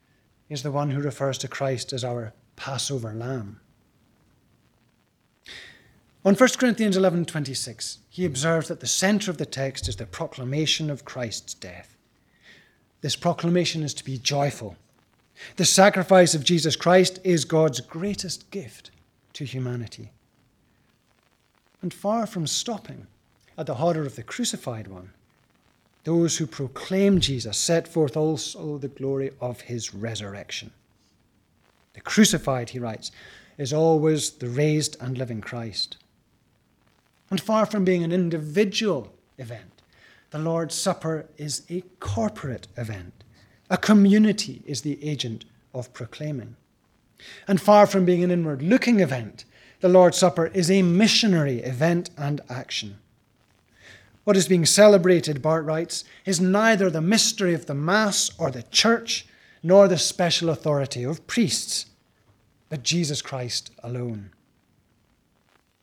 is 0.50 0.64
the 0.64 0.72
one 0.72 0.90
who 0.90 1.02
refers 1.02 1.38
to 1.38 1.48
Christ 1.48 1.94
as 1.94 2.04
our 2.04 2.34
Passover 2.56 3.14
lamb. 3.14 3.60
On 6.26 6.34
1 6.34 6.50
Corinthians 6.58 6.98
11:26, 6.98 8.00
he 8.10 8.26
observes 8.26 8.70
that 8.70 8.80
the 8.80 8.88
center 8.88 9.30
of 9.30 9.38
the 9.38 9.46
text 9.46 9.88
is 9.88 9.98
the 9.98 10.08
proclamation 10.08 10.90
of 10.90 11.06
Christ's 11.06 11.54
death. 11.54 11.96
This 13.02 13.16
proclamation 13.16 13.84
is 13.84 13.94
to 13.94 14.04
be 14.04 14.18
joyful. 14.18 14.78
The 15.56 15.66
sacrifice 15.66 16.36
of 16.36 16.44
Jesus 16.44 16.76
Christ 16.76 17.20
is 17.24 17.46
God's 17.46 17.82
greatest 17.82 18.50
gift 18.52 18.92
to 19.34 19.46
humanity. 19.46 20.12
And 21.82 21.94
far 21.94 22.26
from 22.26 22.48
stopping 22.48 23.08
at 23.58 23.66
the 23.66 23.76
horror 23.76 24.06
of 24.06 24.16
the 24.16 24.24
crucified 24.24 24.88
one, 24.88 25.12
those 26.04 26.38
who 26.38 26.48
proclaim 26.48 27.20
Jesus 27.20 27.58
set 27.58 27.88
forth 27.88 28.18
also 28.18 28.78
the 28.78 28.88
glory 28.88 29.32
of 29.40 29.62
his 29.62 29.94
resurrection. 29.94 30.72
The 31.94 32.02
crucified, 32.02 32.72
he 32.72 32.80
writes, 32.80 33.12
is 33.58 33.72
always 33.72 34.32
the 34.32 34.50
raised 34.50 34.98
and 35.00 35.18
living 35.18 35.42
Christ. 35.42 35.98
And 37.30 37.40
far 37.40 37.66
from 37.66 37.86
being 37.86 38.04
an 38.04 38.12
individual 38.12 39.14
event, 39.38 39.82
the 40.32 40.40
Lord's 40.40 40.76
Supper 40.76 41.28
is 41.38 41.64
a 41.70 41.84
corporate 42.00 42.68
event. 42.76 43.23
A 43.74 43.78
community 43.78 44.62
is 44.68 44.82
the 44.82 45.04
agent 45.04 45.46
of 45.74 45.92
proclaiming. 45.94 46.58
And 47.48 47.60
far 47.60 47.88
from 47.88 48.06
being 48.06 48.24
an 48.24 48.30
inward 48.30 48.62
looking 48.62 49.00
event, 49.00 49.46
the 49.80 49.90
Lord's 49.90 50.20
Supper 50.20 50.52
is 50.54 50.70
a 50.70 50.84
missionary 50.84 51.58
event 51.64 52.12
and 52.16 52.40
action. 52.52 53.00
What 54.26 54.38
is 54.38 54.48
being 54.48 54.68
celebrated, 54.68 55.42
Barth 55.42 55.66
writes, 55.66 56.04
is 56.24 56.40
neither 56.40 56.92
the 56.92 57.02
mystery 57.02 57.56
of 57.56 57.66
the 57.66 57.74
Mass 57.74 58.30
or 58.38 58.52
the 58.52 58.62
Church, 58.62 59.26
nor 59.64 59.88
the 59.88 59.98
special 59.98 60.52
authority 60.52 61.04
of 61.04 61.26
priests, 61.26 61.88
but 62.70 62.84
Jesus 62.84 63.24
Christ 63.24 63.72
alone. 63.82 64.30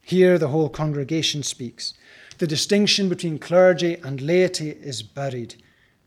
Here 0.00 0.38
the 0.38 0.48
whole 0.48 0.68
congregation 0.68 1.42
speaks. 1.42 1.94
The 2.38 2.46
distinction 2.46 3.08
between 3.08 3.40
clergy 3.40 3.96
and 3.96 4.20
laity 4.20 4.70
is 4.70 5.02
buried. 5.02 5.56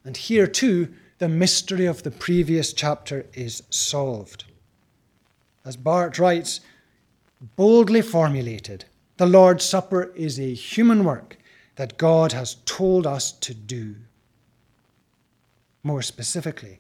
And 0.06 0.16
here, 0.16 0.48
too, 0.48 0.94
the 1.24 1.30
mystery 1.30 1.86
of 1.86 2.04
the 2.04 2.12
previous 2.12 2.74
chapter 2.74 3.26
is 3.34 3.64
solved. 3.70 4.44
As 5.64 5.78
Barth 5.78 6.20
writes, 6.20 6.60
boldly 7.56 8.02
formulated, 8.02 8.84
the 9.16 9.26
Lord's 9.26 9.64
Supper 9.64 10.12
is 10.18 10.38
a 10.38 10.54
human 10.54 11.06
work 11.06 11.38
that 11.78 11.98
God 11.98 12.34
has 12.34 12.58
told 12.66 13.08
us 13.08 13.32
to 13.32 13.54
do. 13.54 13.96
More 15.82 16.02
specifically, 16.02 16.80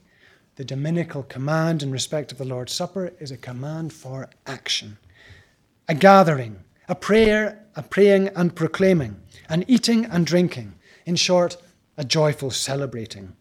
the 0.58 0.66
dominical 0.66 1.24
command 1.24 1.82
in 1.82 1.90
respect 1.90 2.34
of 2.34 2.38
the 2.38 2.44
Lord's 2.44 2.74
Supper 2.74 3.14
is 3.22 3.32
a 3.32 3.38
command 3.38 3.94
for 3.94 4.30
action, 4.46 4.98
a 5.88 5.96
gathering, 5.96 6.60
a 6.90 6.96
prayer, 6.96 7.64
a 7.78 7.82
praying 7.82 8.28
and 8.36 8.54
proclaiming, 8.54 9.22
an 9.48 9.64
eating 9.70 10.04
and 10.04 10.26
drinking, 10.26 10.74
in 11.06 11.16
short, 11.16 11.56
a 11.96 12.04
joyful 12.04 12.52
celebrating. 12.52 13.38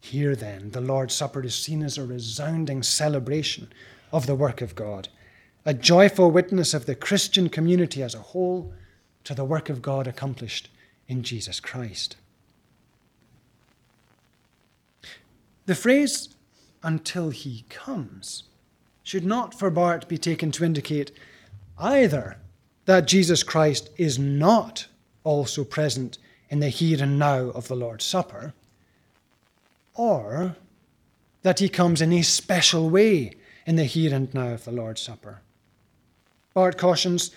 Here, 0.00 0.36
then, 0.36 0.70
the 0.70 0.80
Lord's 0.80 1.14
Supper 1.14 1.42
is 1.42 1.54
seen 1.54 1.82
as 1.82 1.98
a 1.98 2.04
resounding 2.04 2.82
celebration 2.82 3.72
of 4.12 4.26
the 4.26 4.34
work 4.34 4.60
of 4.60 4.74
God 4.74 5.08
a 5.68 5.74
joyful 5.74 6.30
witness 6.30 6.72
of 6.72 6.86
the 6.86 6.94
Christian 6.94 7.50
community 7.50 8.02
as 8.02 8.14
a 8.14 8.20
whole 8.20 8.72
to 9.22 9.34
the 9.34 9.44
work 9.44 9.68
of 9.68 9.82
God 9.82 10.06
accomplished 10.06 10.70
in 11.06 11.22
Jesus 11.22 11.60
Christ. 11.60 12.16
The 15.66 15.74
phrase, 15.74 16.30
until 16.82 17.28
he 17.28 17.66
comes, 17.68 18.44
should 19.02 19.26
not 19.26 19.58
for 19.58 19.68
Barth 19.68 20.08
be 20.08 20.16
taken 20.16 20.50
to 20.52 20.64
indicate 20.64 21.12
either 21.78 22.38
that 22.86 23.06
Jesus 23.06 23.42
Christ 23.42 23.90
is 23.98 24.18
not 24.18 24.86
also 25.22 25.64
present 25.64 26.16
in 26.48 26.60
the 26.60 26.70
here 26.70 27.02
and 27.02 27.18
now 27.18 27.50
of 27.50 27.68
the 27.68 27.76
Lord's 27.76 28.06
Supper, 28.06 28.54
or 29.98 30.56
that 31.42 31.58
he 31.58 31.68
comes 31.68 32.00
in 32.00 32.12
a 32.12 32.22
special 32.22 32.88
way 32.88 33.32
in 33.66 33.76
the 33.76 33.84
here 33.84 34.14
and 34.14 34.32
now 34.32 34.54
of 34.54 34.64
the 34.64 34.72
Lord's 34.72 35.02
Supper. 35.02 35.42
Barth 36.54 36.78
cautions 36.78 37.30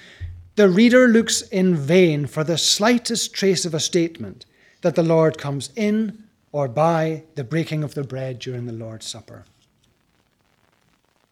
the 0.55 0.69
reader 0.69 1.07
looks 1.07 1.41
in 1.43 1.75
vain 1.75 2.27
for 2.27 2.43
the 2.43 2.57
slightest 2.57 3.33
trace 3.33 3.65
of 3.65 3.73
a 3.73 3.79
statement 3.79 4.45
that 4.81 4.95
the 4.95 5.03
Lord 5.03 5.37
comes 5.37 5.71
in 5.75 6.25
or 6.51 6.67
by 6.67 7.23
the 7.35 7.43
breaking 7.43 7.83
of 7.83 7.93
the 7.93 8.03
bread 8.03 8.39
during 8.39 8.65
the 8.65 8.73
Lord's 8.73 9.05
Supper. 9.05 9.45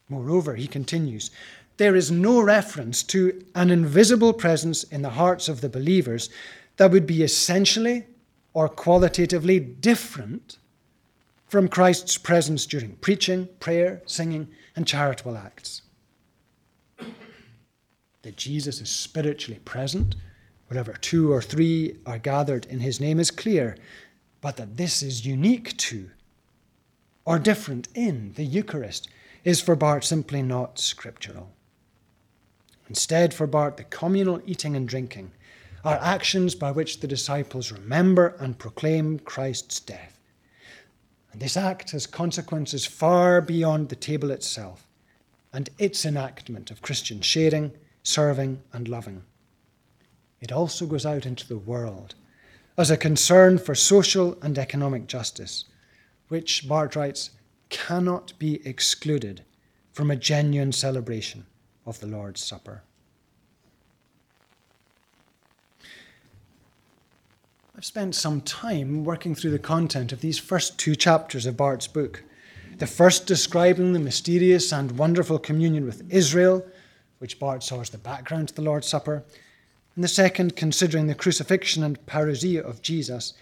Moreover, 0.08 0.56
he 0.56 0.68
continues, 0.68 1.32
there 1.78 1.96
is 1.96 2.10
no 2.10 2.42
reference 2.42 3.04
to 3.04 3.44
an 3.56 3.70
invisible 3.70 4.34
presence 4.34 4.84
in 4.84 5.02
the 5.02 5.10
hearts 5.10 5.48
of 5.50 5.62
the 5.62 5.70
believers 5.70 6.30
that 6.78 6.92
would 6.92 7.06
be 7.06 7.22
essentially 7.22 8.06
or 8.54 8.70
qualitatively 8.70 9.60
different 9.60 10.58
from 11.50 11.68
Christ's 11.68 12.18
presence 12.18 12.66
during 12.66 12.96
preaching, 12.98 13.50
prayer, 13.60 14.02
singing, 14.06 14.48
and 14.76 14.88
charitable 14.88 15.36
acts 15.36 15.82
that 18.22 18.38
Jesus 18.38 18.82
is 18.82 18.90
spiritually 18.90 19.60
present 19.66 20.16
wherever 20.68 20.94
two 20.94 21.32
or 21.32 21.42
three 21.42 21.96
are 22.06 22.20
gathered 22.20 22.66
in 22.66 22.80
his 22.80 23.00
name 23.00 23.20
is 23.20 23.32
clear, 23.32 23.76
but 24.42 24.58
that 24.58 24.78
this 24.78 25.02
is 25.02 25.26
unique 25.26 25.76
to 25.78 26.10
or 27.26 27.40
different 27.40 27.88
in 27.96 28.34
the 28.34 28.44
Eucharist 28.44 29.10
is 29.44 29.62
for 29.62 29.76
Barth 29.76 30.04
simply 30.04 30.42
not 30.42 30.80
scriptural. 30.80 31.52
Instead, 32.88 33.34
for 33.34 33.48
Barth, 33.48 33.78
the 33.78 33.84
communal 33.84 34.42
eating 34.46 34.76
and 34.76 34.88
drinking 34.88 35.32
are 35.84 35.98
actions 36.02 36.56
by 36.56 36.72
which 36.72 37.00
the 37.00 37.08
disciples 37.08 37.72
remember 37.72 38.36
and 38.40 38.60
proclaim 38.60 39.20
Christ's 39.20 39.80
death. 39.80 40.19
And 41.32 41.42
this 41.42 41.58
act 41.58 41.92
has 41.92 42.08
consequences 42.08 42.86
far 42.86 43.42
beyond 43.42 43.90
the 43.90 43.96
table 43.96 44.32
itself 44.32 44.88
and 45.54 45.70
its 45.78 46.06
enactment 46.06 46.72
of 46.72 46.82
Christian 46.82 47.22
sharing 47.22 47.72
serving, 48.04 48.62
and 48.74 48.88
loving. 48.88 49.24
It 50.42 50.52
also 50.52 50.86
goes 50.86 51.06
out 51.06 51.26
into 51.26 51.48
the 51.48 51.58
world 51.58 52.16
as 52.78 52.90
a 52.90 52.98
concern 52.98 53.58
for 53.58 53.76
social 53.76 54.38
and 54.42 54.58
economic 54.58 55.08
justice, 55.08 55.66
which, 56.30 56.68
Barth 56.68 56.96
writes, 56.96 57.32
cannot 57.70 58.38
be 58.40 58.66
excluded 58.66 59.44
from 59.92 60.10
a 60.10 60.16
genuine 60.16 60.72
celebration 60.72 61.46
of 61.86 62.00
the 62.00 62.08
Lord's 62.08 62.44
Supper. 62.44 62.84
I've 67.80 67.86
spent 67.86 68.14
some 68.14 68.42
time 68.42 69.06
working 69.06 69.34
through 69.34 69.52
the 69.52 69.58
content 69.58 70.12
of 70.12 70.20
these 70.20 70.38
first 70.38 70.78
two 70.78 70.98
chapters 70.98 71.46
of 71.46 71.56
Barth's 71.56 71.88
book. 71.88 72.24
The 72.78 72.86
first 72.86 73.26
describing 73.26 73.94
the 73.94 74.00
mysterious 74.00 74.74
and 74.74 74.98
wonderful 74.98 75.40
communion 75.40 75.86
with 75.86 76.04
Israel, 76.12 76.66
which 77.20 77.40
Barth 77.40 77.64
saw 77.64 77.80
as 77.80 77.90
the 77.90 77.98
background 77.98 78.50
to 78.50 78.54
the 78.54 78.64
Lord's 78.64 78.90
Supper, 78.90 79.24
and 79.96 80.04
the 80.04 80.10
second 80.10 80.58
considering 80.58 81.08
the 81.08 81.16
crucifixion 81.16 81.82
and 81.82 82.06
parousia 82.06 82.62
of 82.62 82.82
Jesus 82.82 83.34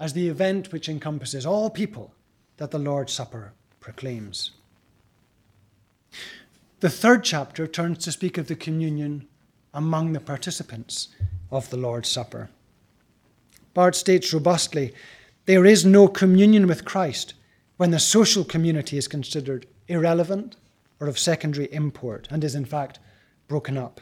as 0.00 0.14
the 0.14 0.30
event 0.30 0.72
which 0.72 0.88
encompasses 0.88 1.44
all 1.44 1.68
people 1.68 2.14
that 2.56 2.70
the 2.70 2.78
Lord's 2.78 3.12
Supper 3.12 3.52
proclaims. 3.80 4.52
The 6.80 6.88
third 6.88 7.22
chapter 7.22 7.66
turns 7.66 7.98
to 8.04 8.12
speak 8.12 8.38
of 8.38 8.46
the 8.46 8.56
communion 8.56 9.28
among 9.74 10.14
the 10.14 10.20
participants 10.20 11.08
of 11.50 11.68
the 11.68 11.76
Lord's 11.76 12.08
Supper. 12.08 12.48
Barth 13.74 13.96
states 13.96 14.32
robustly 14.32 14.94
there 15.46 15.66
is 15.66 15.84
no 15.84 16.08
communion 16.08 16.66
with 16.66 16.84
Christ 16.84 17.34
when 17.76 17.90
the 17.90 17.98
social 17.98 18.44
community 18.44 18.96
is 18.96 19.08
considered 19.08 19.66
irrelevant 19.88 20.56
or 21.00 21.08
of 21.08 21.18
secondary 21.18 21.66
import 21.72 22.28
and 22.30 22.42
is 22.42 22.54
in 22.54 22.64
fact 22.64 22.98
broken 23.48 23.76
up. 23.76 24.00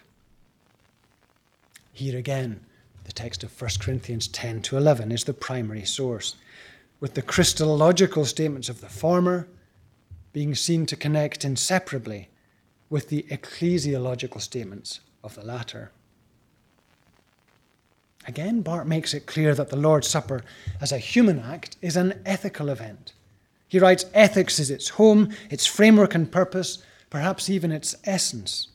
Here 1.93 2.17
again, 2.17 2.61
the 3.05 3.13
text 3.13 3.43
of 3.43 3.61
1 3.61 3.71
Corinthians 3.81 4.29
10 4.29 4.63
to 4.63 4.77
11 4.77 5.11
is 5.11 5.25
the 5.25 5.35
primary 5.35 5.85
source, 5.85 6.37
with 7.01 7.15
the 7.15 7.23
Christological 7.23 8.25
statements 8.25 8.69
of 8.69 8.81
the 8.81 8.89
former 8.89 9.49
being 10.33 10.55
seen 10.55 10.87
to 10.87 10.97
connect 10.97 11.45
inseparably 11.45 12.29
with 12.89 13.09
the 13.09 13.25
ecclesiological 13.31 14.41
statements 14.41 15.01
of 15.25 15.35
the 15.35 15.45
latter. 15.45 15.91
Again, 18.27 18.63
Barth 18.63 18.87
makes 18.87 19.15
it 19.15 19.27
clear 19.27 19.55
that 19.55 19.69
the 19.69 19.77
Lord's 19.77 20.09
Supper, 20.09 20.45
as 20.81 20.93
a 20.93 20.99
human 20.99 21.41
act, 21.41 21.77
is 21.83 21.97
an 21.97 22.21
ethical 22.25 22.69
event. 22.69 23.15
He 23.69 23.79
writes 23.79 24.07
ethics 24.15 24.59
is 24.59 24.71
its 24.71 24.91
home, 24.91 25.31
its 25.51 25.67
framework 25.67 26.15
and 26.15 26.31
purpose, 26.31 26.83
perhaps 27.11 27.51
even 27.51 27.73
its 27.73 27.97
essence. 28.05 28.69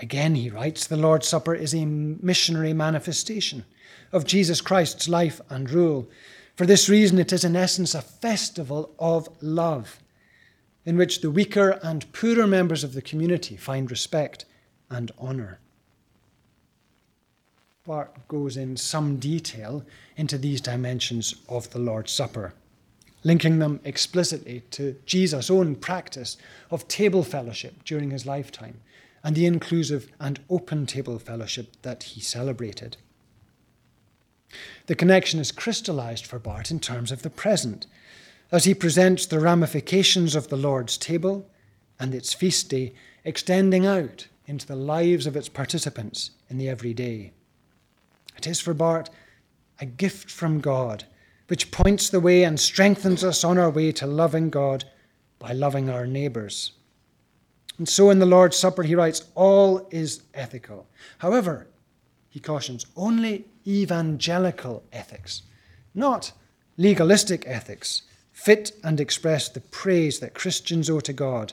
Again, 0.00 0.36
he 0.36 0.50
writes 0.50 0.86
the 0.86 0.96
Lord's 0.96 1.26
Supper 1.26 1.54
is 1.54 1.74
a 1.74 1.84
missionary 1.84 2.72
manifestation 2.72 3.64
of 4.12 4.24
Jesus 4.24 4.60
Christ's 4.60 5.08
life 5.08 5.40
and 5.50 5.68
rule. 5.70 6.08
For 6.54 6.66
this 6.66 6.88
reason, 6.88 7.18
it 7.18 7.32
is 7.32 7.44
in 7.44 7.56
essence 7.56 7.94
a 7.94 8.02
festival 8.02 8.94
of 8.98 9.28
love, 9.40 9.98
in 10.84 10.96
which 10.96 11.20
the 11.20 11.30
weaker 11.30 11.80
and 11.82 12.10
poorer 12.12 12.46
members 12.46 12.84
of 12.84 12.94
the 12.94 13.02
community 13.02 13.56
find 13.56 13.90
respect 13.90 14.44
and 14.90 15.10
honour. 15.18 15.58
Barth 17.88 18.28
goes 18.28 18.58
in 18.58 18.76
some 18.76 19.16
detail 19.16 19.82
into 20.14 20.36
these 20.36 20.60
dimensions 20.60 21.34
of 21.48 21.70
the 21.70 21.78
Lord's 21.78 22.12
Supper, 22.12 22.52
linking 23.24 23.60
them 23.60 23.80
explicitly 23.82 24.62
to 24.72 24.96
Jesus' 25.06 25.48
own 25.48 25.74
practice 25.74 26.36
of 26.70 26.86
table 26.86 27.22
fellowship 27.22 27.82
during 27.84 28.10
his 28.10 28.26
lifetime 28.26 28.82
and 29.24 29.34
the 29.34 29.46
inclusive 29.46 30.12
and 30.20 30.38
open 30.50 30.84
table 30.84 31.18
fellowship 31.18 31.76
that 31.80 32.02
he 32.02 32.20
celebrated. 32.20 32.98
The 34.84 34.94
connection 34.94 35.40
is 35.40 35.50
crystallized 35.50 36.26
for 36.26 36.38
Barth 36.38 36.70
in 36.70 36.80
terms 36.80 37.10
of 37.10 37.22
the 37.22 37.30
present, 37.30 37.86
as 38.52 38.66
he 38.66 38.74
presents 38.74 39.24
the 39.24 39.40
ramifications 39.40 40.34
of 40.34 40.48
the 40.48 40.58
Lord's 40.58 40.98
table 40.98 41.48
and 41.98 42.14
its 42.14 42.34
feast 42.34 42.68
day 42.68 42.92
extending 43.24 43.86
out 43.86 44.28
into 44.44 44.66
the 44.66 44.76
lives 44.76 45.26
of 45.26 45.36
its 45.36 45.48
participants 45.48 46.32
in 46.50 46.58
the 46.58 46.68
everyday. 46.68 47.32
It 48.38 48.46
is 48.46 48.60
for 48.60 48.72
Barth 48.72 49.10
a 49.80 49.86
gift 49.86 50.30
from 50.30 50.60
God, 50.60 51.04
which 51.48 51.70
points 51.70 52.08
the 52.08 52.20
way 52.20 52.44
and 52.44 52.58
strengthens 52.58 53.22
us 53.22 53.44
on 53.44 53.58
our 53.58 53.70
way 53.70 53.92
to 53.92 54.06
loving 54.06 54.50
God 54.50 54.84
by 55.38 55.52
loving 55.52 55.88
our 55.90 56.06
neighbours. 56.06 56.72
And 57.78 57.88
so 57.88 58.10
in 58.10 58.18
the 58.18 58.26
Lord's 58.26 58.56
Supper, 58.56 58.82
he 58.82 58.94
writes, 58.94 59.24
all 59.34 59.86
is 59.90 60.22
ethical. 60.34 60.86
However, 61.18 61.68
he 62.28 62.40
cautions, 62.40 62.86
only 62.96 63.44
evangelical 63.66 64.82
ethics, 64.92 65.42
not 65.94 66.32
legalistic 66.76 67.44
ethics, 67.46 68.02
fit 68.32 68.72
and 68.82 69.00
express 69.00 69.48
the 69.48 69.60
praise 69.60 70.20
that 70.20 70.34
Christians 70.34 70.90
owe 70.90 71.00
to 71.00 71.12
God 71.12 71.52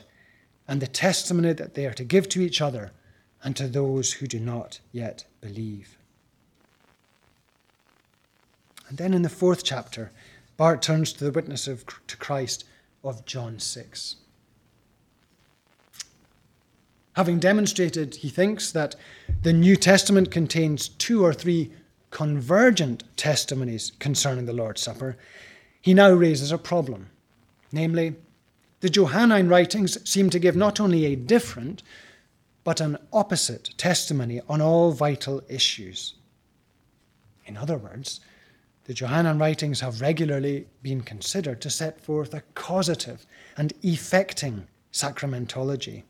and 0.68 0.80
the 0.80 0.86
testimony 0.86 1.52
that 1.52 1.74
they 1.74 1.86
are 1.86 1.94
to 1.94 2.04
give 2.04 2.28
to 2.30 2.40
each 2.40 2.60
other 2.60 2.92
and 3.42 3.56
to 3.56 3.68
those 3.68 4.14
who 4.14 4.26
do 4.26 4.40
not 4.40 4.80
yet 4.92 5.24
believe. 5.40 5.96
And 8.88 8.98
then 8.98 9.14
in 9.14 9.22
the 9.22 9.28
fourth 9.28 9.64
chapter, 9.64 10.12
Barth 10.56 10.80
turns 10.80 11.12
to 11.14 11.24
the 11.24 11.32
witness 11.32 11.66
of, 11.66 11.84
to 12.06 12.16
Christ 12.16 12.64
of 13.04 13.24
John 13.24 13.58
6 13.58 14.16
having 17.16 17.38
demonstrated, 17.38 18.16
he 18.16 18.28
thinks, 18.28 18.70
that 18.70 18.94
the 19.42 19.52
New 19.52 19.74
Testament 19.74 20.30
contains 20.30 20.88
two 20.88 21.24
or 21.24 21.32
three 21.32 21.72
convergent 22.10 23.04
testimonies 23.16 23.92
concerning 23.98 24.44
the 24.44 24.52
Lord's 24.52 24.82
Supper, 24.82 25.16
he 25.80 25.94
now 25.94 26.10
raises 26.10 26.52
a 26.52 26.58
problem. 26.58 27.08
Namely, 27.72 28.16
the 28.80 28.90
Johannine 28.90 29.48
writings 29.48 29.98
seem 30.08 30.28
to 30.28 30.38
give 30.38 30.56
not 30.56 30.78
only 30.78 31.06
a 31.06 31.16
different, 31.16 31.82
but 32.64 32.82
an 32.82 32.98
opposite 33.14 33.70
testimony 33.78 34.42
on 34.46 34.60
all 34.60 34.92
vital 34.92 35.42
issues. 35.48 36.14
In 37.46 37.56
other 37.56 37.78
words, 37.78 38.20
the 38.86 38.94
Johannine 38.94 39.38
writings 39.38 39.80
have 39.80 40.00
regularly 40.00 40.68
been 40.80 41.00
considered 41.00 41.60
to 41.60 41.70
set 41.70 42.00
forth 42.00 42.32
a 42.32 42.42
causative 42.54 43.26
and 43.56 43.72
effecting 43.82 44.68
sacramentology. 44.92 46.04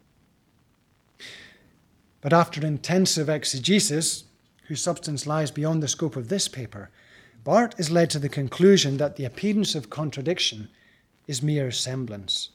But 2.21 2.35
after 2.35 2.67
intensive 2.67 3.31
exegesis, 3.31 4.25
whose 4.69 4.83
substance 4.83 5.27
lies 5.27 5.51
beyond 5.51 5.83
the 5.83 5.89
scope 5.89 6.17
of 6.17 6.29
this 6.29 6.49
paper, 6.49 6.91
Barth 7.45 7.81
is 7.81 7.91
led 7.91 8.11
to 8.11 8.19
the 8.19 8.29
conclusion 8.29 8.99
that 8.99 9.17
the 9.17 9.25
appearance 9.25 9.75
of 9.75 9.89
contradiction 9.89 10.69
is 11.27 11.43
mere 11.43 11.71
semblance. 11.71 12.51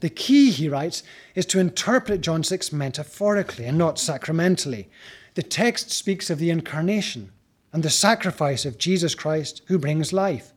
The 0.00 0.10
key, 0.10 0.50
he 0.50 0.68
writes, 0.68 1.04
is 1.36 1.46
to 1.46 1.60
interpret 1.60 2.20
John 2.20 2.42
6 2.42 2.72
metaphorically 2.72 3.66
and 3.66 3.78
not 3.78 3.98
sacramentally. 3.98 4.88
The 5.34 5.42
text 5.42 5.90
speaks 5.90 6.30
of 6.30 6.38
the 6.38 6.50
incarnation 6.50 7.30
and 7.76 7.82
the 7.82 7.90
sacrifice 7.90 8.64
of 8.64 8.78
Jesus 8.78 9.14
Christ 9.14 9.60
who 9.66 9.78
brings 9.78 10.10
life, 10.10 10.54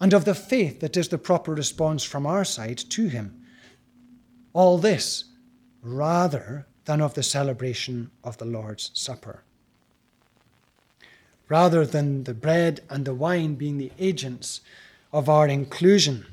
and 0.00 0.14
of 0.14 0.24
the 0.24 0.34
faith 0.34 0.80
that 0.80 0.96
is 0.96 1.08
the 1.10 1.18
proper 1.18 1.52
response 1.52 2.04
from 2.04 2.24
our 2.24 2.42
side 2.42 2.78
to 2.78 3.08
him. 3.08 3.44
All 4.54 4.78
this 4.78 5.24
rather 5.82 6.66
than 6.86 7.02
of 7.02 7.12
the 7.12 7.22
celebration 7.22 8.10
of 8.24 8.38
the 8.38 8.46
Lord's 8.46 8.90
Supper. 8.94 9.42
Rather 11.50 11.84
than 11.84 12.24
the 12.24 12.32
bread 12.32 12.80
and 12.88 13.04
the 13.04 13.12
wine 13.12 13.54
being 13.54 13.76
the 13.76 13.92
agents 13.98 14.62
of 15.12 15.28
our 15.28 15.46
inclusion, 15.46 16.24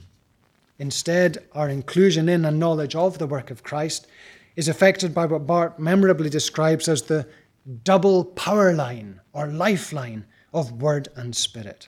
instead, 0.78 1.40
our 1.52 1.68
inclusion 1.68 2.30
in 2.30 2.46
and 2.46 2.58
knowledge 2.58 2.96
of 2.96 3.18
the 3.18 3.28
work 3.28 3.52
of 3.52 3.64
Christ 3.64 4.08
is 4.56 4.70
affected 4.70 5.14
by 5.14 5.26
what 5.26 5.46
Barth 5.46 5.78
memorably 5.78 6.30
describes 6.30 6.88
as 6.88 7.02
the 7.02 7.28
double 7.70 8.26
power 8.26 8.74
line 8.74 9.22
or 9.32 9.48
lifeline 9.48 10.26
of 10.54 10.82
Word 10.82 11.08
and 11.16 11.36
Spirit. 11.36 11.88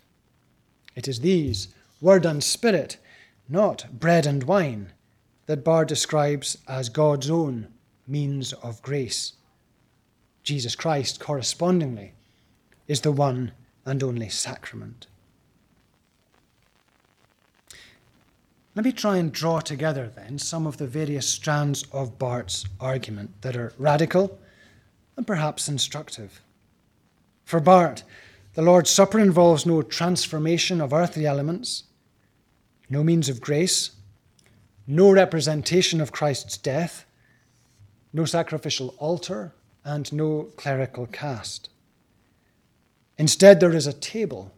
It 0.95 1.07
is 1.07 1.21
these, 1.21 1.69
Word 1.99 2.25
and 2.25 2.43
Spirit, 2.43 2.97
not 3.49 3.99
bread 3.99 4.25
and 4.25 4.43
wine, 4.43 4.93
that 5.47 5.63
Barth 5.63 5.87
describes 5.87 6.57
as 6.67 6.89
God's 6.89 7.29
own 7.29 7.67
means 8.07 8.53
of 8.53 8.81
grace. 8.81 9.33
Jesus 10.43 10.75
Christ, 10.75 11.19
correspondingly, 11.19 12.13
is 12.87 13.01
the 13.01 13.11
one 13.11 13.51
and 13.85 14.03
only 14.03 14.29
sacrament. 14.29 15.07
Let 18.75 18.85
me 18.85 18.91
try 18.91 19.17
and 19.17 19.31
draw 19.31 19.59
together 19.59 20.11
then 20.15 20.39
some 20.39 20.65
of 20.65 20.77
the 20.77 20.87
various 20.87 21.27
strands 21.27 21.83
of 21.91 22.17
Barth's 22.17 22.65
argument 22.79 23.41
that 23.41 23.57
are 23.57 23.73
radical 23.77 24.39
and 25.15 25.27
perhaps 25.27 25.67
instructive. 25.67 26.41
For 27.43 27.59
Barth, 27.59 28.03
the 28.53 28.61
Lord's 28.61 28.89
Supper 28.89 29.19
involves 29.19 29.65
no 29.65 29.81
transformation 29.81 30.81
of 30.81 30.93
earthly 30.93 31.25
elements, 31.25 31.83
no 32.89 33.03
means 33.03 33.29
of 33.29 33.41
grace, 33.41 33.91
no 34.87 35.11
representation 35.11 36.01
of 36.01 36.11
Christ's 36.11 36.57
death, 36.57 37.05
no 38.13 38.25
sacrificial 38.25 38.93
altar, 38.97 39.53
and 39.83 40.11
no 40.11 40.49
clerical 40.57 41.05
caste. 41.07 41.69
Instead, 43.17 43.59
there 43.59 43.73
is 43.73 43.87
a 43.87 43.93
table 43.93 44.51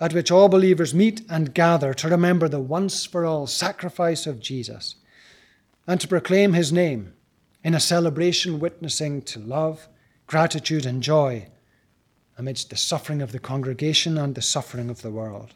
at 0.00 0.12
which 0.12 0.30
all 0.30 0.48
believers 0.48 0.92
meet 0.92 1.22
and 1.30 1.54
gather 1.54 1.94
to 1.94 2.08
remember 2.08 2.48
the 2.48 2.60
once 2.60 3.06
for 3.06 3.24
all 3.24 3.46
sacrifice 3.46 4.26
of 4.26 4.40
Jesus 4.40 4.96
and 5.86 6.00
to 6.00 6.08
proclaim 6.08 6.54
his 6.54 6.72
name 6.72 7.12
in 7.64 7.74
a 7.74 7.80
celebration 7.80 8.58
witnessing 8.58 9.22
to 9.22 9.38
love, 9.38 9.88
gratitude, 10.26 10.86
and 10.86 11.02
joy 11.02 11.46
amidst 12.38 12.70
the 12.70 12.76
suffering 12.76 13.22
of 13.22 13.32
the 13.32 13.38
congregation 13.38 14.18
and 14.18 14.34
the 14.34 14.42
suffering 14.42 14.90
of 14.90 15.02
the 15.02 15.10
world. 15.10 15.54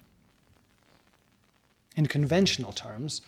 In 1.96 2.06
conventional 2.06 2.72
terms, 2.72 3.22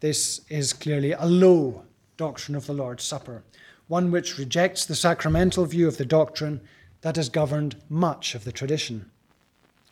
this 0.00 0.40
is 0.48 0.72
clearly 0.72 1.12
a 1.12 1.26
low 1.26 1.84
doctrine 2.16 2.54
of 2.54 2.66
the 2.66 2.72
Lord's 2.72 3.04
Supper, 3.04 3.42
one 3.88 4.10
which 4.10 4.38
rejects 4.38 4.86
the 4.86 4.94
sacramental 4.94 5.66
view 5.66 5.88
of 5.88 5.98
the 5.98 6.04
doctrine 6.04 6.60
that 7.02 7.16
has 7.16 7.28
governed 7.28 7.76
much 7.88 8.34
of 8.34 8.44
the 8.44 8.52
tradition. 8.52 9.10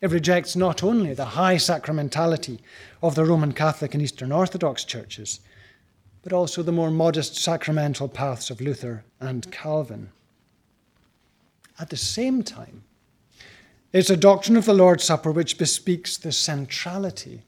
It 0.01 0.11
rejects 0.11 0.57
not 0.57 0.83
only 0.83 1.15
the 1.15 1.25
high 1.25 1.57
sacramentality 1.57 2.61
of 3.03 3.15
the 3.15 3.25
Roman 3.25 3.53
Catholic 3.53 3.95
and 3.95 4.03
Eastern 4.03 4.33
Orthodox 4.33 4.85
churches, 4.85 5.41
but 6.23 6.33
also 6.33 6.63
the 6.63 6.73
more 6.73 6.91
modest 6.91 7.37
sacramental 7.37 8.09
paths 8.09 8.51
of 8.51 8.61
Luther 8.61 9.05
and 9.21 9.51
Calvin. 9.51 10.11
At 11.79 11.91
the 11.91 11.97
same 11.97 12.43
time, 12.43 12.85
it's 13.93 14.11
a 14.11 14.17
doctrine 14.17 14.57
of 14.57 14.65
the 14.65 14.75
Lord's 14.75 15.05
Supper 15.05 15.33
which 15.33 15.59
bespeaks 15.59 16.17
the 16.17 16.33
centrality 16.33 17.43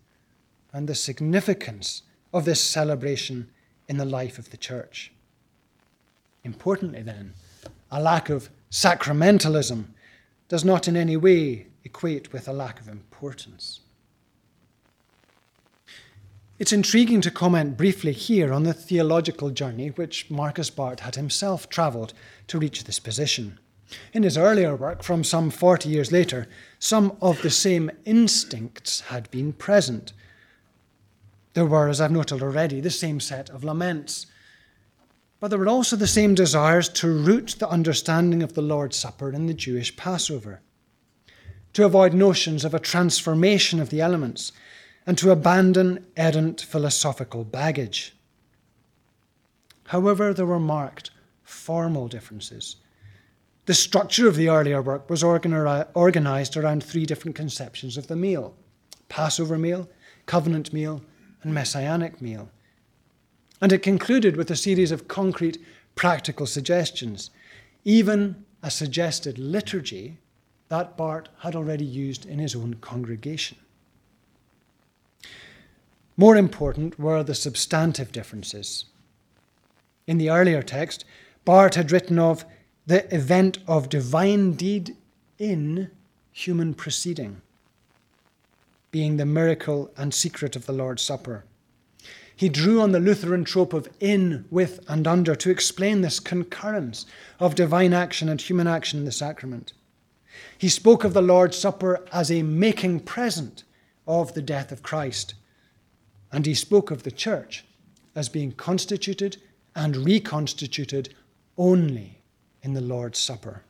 and 0.73 0.89
the 0.89 0.95
significance 0.95 2.03
of 2.33 2.45
this 2.45 2.61
celebration 2.61 3.49
in 3.89 3.97
the 3.97 4.05
life 4.05 4.39
of 4.39 4.51
the 4.51 4.57
church. 4.57 5.13
Importantly, 6.43 7.03
then, 7.03 7.35
a 7.91 8.03
lack 8.03 8.29
of 8.29 8.51
sacramentalism 8.71 9.87
does 10.49 10.65
not 10.65 10.89
in 10.89 10.97
any 10.97 11.17
way 11.17 11.69
equate 11.85 12.33
with 12.33 12.49
a 12.49 12.53
lack 12.53 12.81
of 12.81 12.89
importance. 12.89 13.81
It's 16.57 16.73
intriguing 16.73 17.21
to 17.23 17.33
comment 17.33 17.77
briefly 17.77 18.13
here 18.13 18.53
on 18.53 18.63
the 18.63 18.73
theological 18.73 19.51
journey 19.51 19.89
which 19.89 20.31
Marcus 20.31 20.71
Barth 20.71 21.01
had 21.01 21.17
himself 21.17 21.69
travelled 21.69 22.15
to 22.47 22.61
reach 22.61 22.85
this 22.85 23.01
position. 23.01 23.59
In 24.13 24.23
his 24.23 24.39
earlier 24.39 24.77
work, 24.77 25.03
from 25.03 25.25
some 25.25 25.51
40 25.51 25.89
years 25.89 26.13
later, 26.13 26.47
some 26.79 27.17
of 27.21 27.43
the 27.43 27.51
same 27.51 27.91
instincts 28.05 29.01
had 29.01 29.29
been 29.33 29.53
present. 29.53 30.13
There 31.55 31.67
were, 31.67 31.89
as 31.89 32.01
I've 32.01 32.13
noted 32.13 32.41
already, 32.41 32.81
the 32.81 32.91
same 32.91 33.19
set 33.19 33.51
of 33.51 33.65
laments, 33.65 34.27
but 35.41 35.49
there 35.49 35.59
were 35.59 35.69
also 35.69 35.97
the 35.97 36.07
same 36.07 36.37
desires 36.37 36.89
to 36.91 37.09
root 37.09 37.57
the 37.59 37.69
understanding 37.69 38.45
of 38.45 38.55
the 38.55 38.63
Lord's 38.63 38.97
Supper 38.97 39.33
in 39.33 39.47
the 39.47 39.55
Jewish 39.55 39.97
Passover, 39.97 40.61
to 41.73 41.85
avoid 41.85 42.15
notions 42.15 42.65
of 42.65 42.75
a 42.75 42.79
transformation 42.79 43.81
of 43.81 43.91
the 43.91 44.01
elements, 44.01 44.53
and 45.07 45.19
to 45.19 45.31
abandon 45.31 46.07
errant 46.17 46.61
philosophical 46.61 47.45
baggage. 47.45 48.15
However, 49.89 50.33
there 50.33 50.47
were 50.47 50.61
marked 50.61 51.11
formal 51.43 52.09
differences 52.09 52.77
the 53.67 53.75
structure 53.75 54.29
of 54.29 54.37
the 54.37 54.51
earlier 54.51 54.83
work 54.83 55.09
was 55.09 55.23
organized 55.23 56.57
around 56.57 56.85
three 56.85 57.07
different 57.07 57.35
conceptions 57.35 57.97
of 57.97 58.09
the 58.09 58.17
meal 58.17 58.55
Passover 59.09 59.59
meal, 59.59 59.89
covenant 60.27 60.73
meal, 60.73 61.03
and 61.43 61.55
messianic 61.55 62.21
meal. 62.21 62.49
And 63.61 63.73
it 63.73 63.83
concluded 63.83 64.37
with 64.37 64.51
a 64.51 64.57
series 64.57 64.91
of 64.91 65.09
concrete, 65.09 65.59
practical 65.95 66.47
suggestions, 66.47 67.31
even 67.85 68.45
a 68.63 68.71
suggested 68.71 69.39
liturgy 69.39 70.19
that 70.69 70.97
Barth 70.97 71.29
had 71.41 71.55
already 71.55 71.85
used 71.85 72.27
in 72.27 72.39
his 72.39 72.57
own 72.57 72.75
congregation. 72.75 73.59
More 76.17 76.37
important 76.37 76.99
were 76.99 77.23
the 77.25 77.35
substantive 77.35 78.13
differences. 78.13 78.85
In 80.07 80.19
the 80.19 80.31
earlier 80.31 80.63
text, 80.63 81.05
Barth 81.45 81.75
had 81.75 81.91
written 81.91 82.19
of 82.19 82.45
the 82.87 83.13
event 83.15 83.59
of 83.67 83.89
divine 83.89 84.53
deed 84.53 84.97
in 85.39 85.91
human 86.31 86.75
proceeding, 86.75 87.41
being 88.91 89.17
the 89.17 89.27
miracle 89.27 89.91
and 89.97 90.15
secret 90.15 90.55
of 90.55 90.67
the 90.67 90.73
Lord's 90.73 91.03
Supper. 91.03 91.45
He 92.37 92.49
drew 92.49 92.81
on 92.81 92.93
the 92.93 93.01
Lutheran 93.01 93.45
trope 93.45 93.73
of 93.73 93.89
in, 94.01 94.45
with, 94.51 94.81
and 94.89 95.07
under 95.07 95.35
to 95.37 95.51
explain 95.51 96.01
this 96.01 96.21
concurrence 96.21 97.07
of 97.39 97.55
divine 97.55 97.93
action 97.93 98.29
and 98.29 98.41
human 98.41 98.67
action 98.67 99.01
in 99.01 99.05
the 99.05 99.13
sacrament. 99.13 99.73
He 100.59 100.69
spoke 100.69 101.05
of 101.05 101.15
the 101.15 101.23
Lord's 101.23 101.57
Supper 101.57 102.05
as 102.13 102.31
a 102.31 102.43
making 102.43 103.01
present 103.01 103.65
of 104.07 104.35
the 104.35 104.43
death 104.43 104.73
of 104.73 104.83
Christ. 104.83 105.35
And 106.35 106.47
he 106.47 106.55
spoke 106.55 106.91
of 106.91 107.05
the 107.05 107.13
church 107.13 107.65
as 108.17 108.29
being 108.29 108.51
constituted 108.51 109.37
and 109.77 109.97
reconstituted 109.99 111.15
only 111.57 112.23
in 112.61 112.75
the 112.75 112.81
Lord's 112.81 113.21
Supper. 113.21 113.63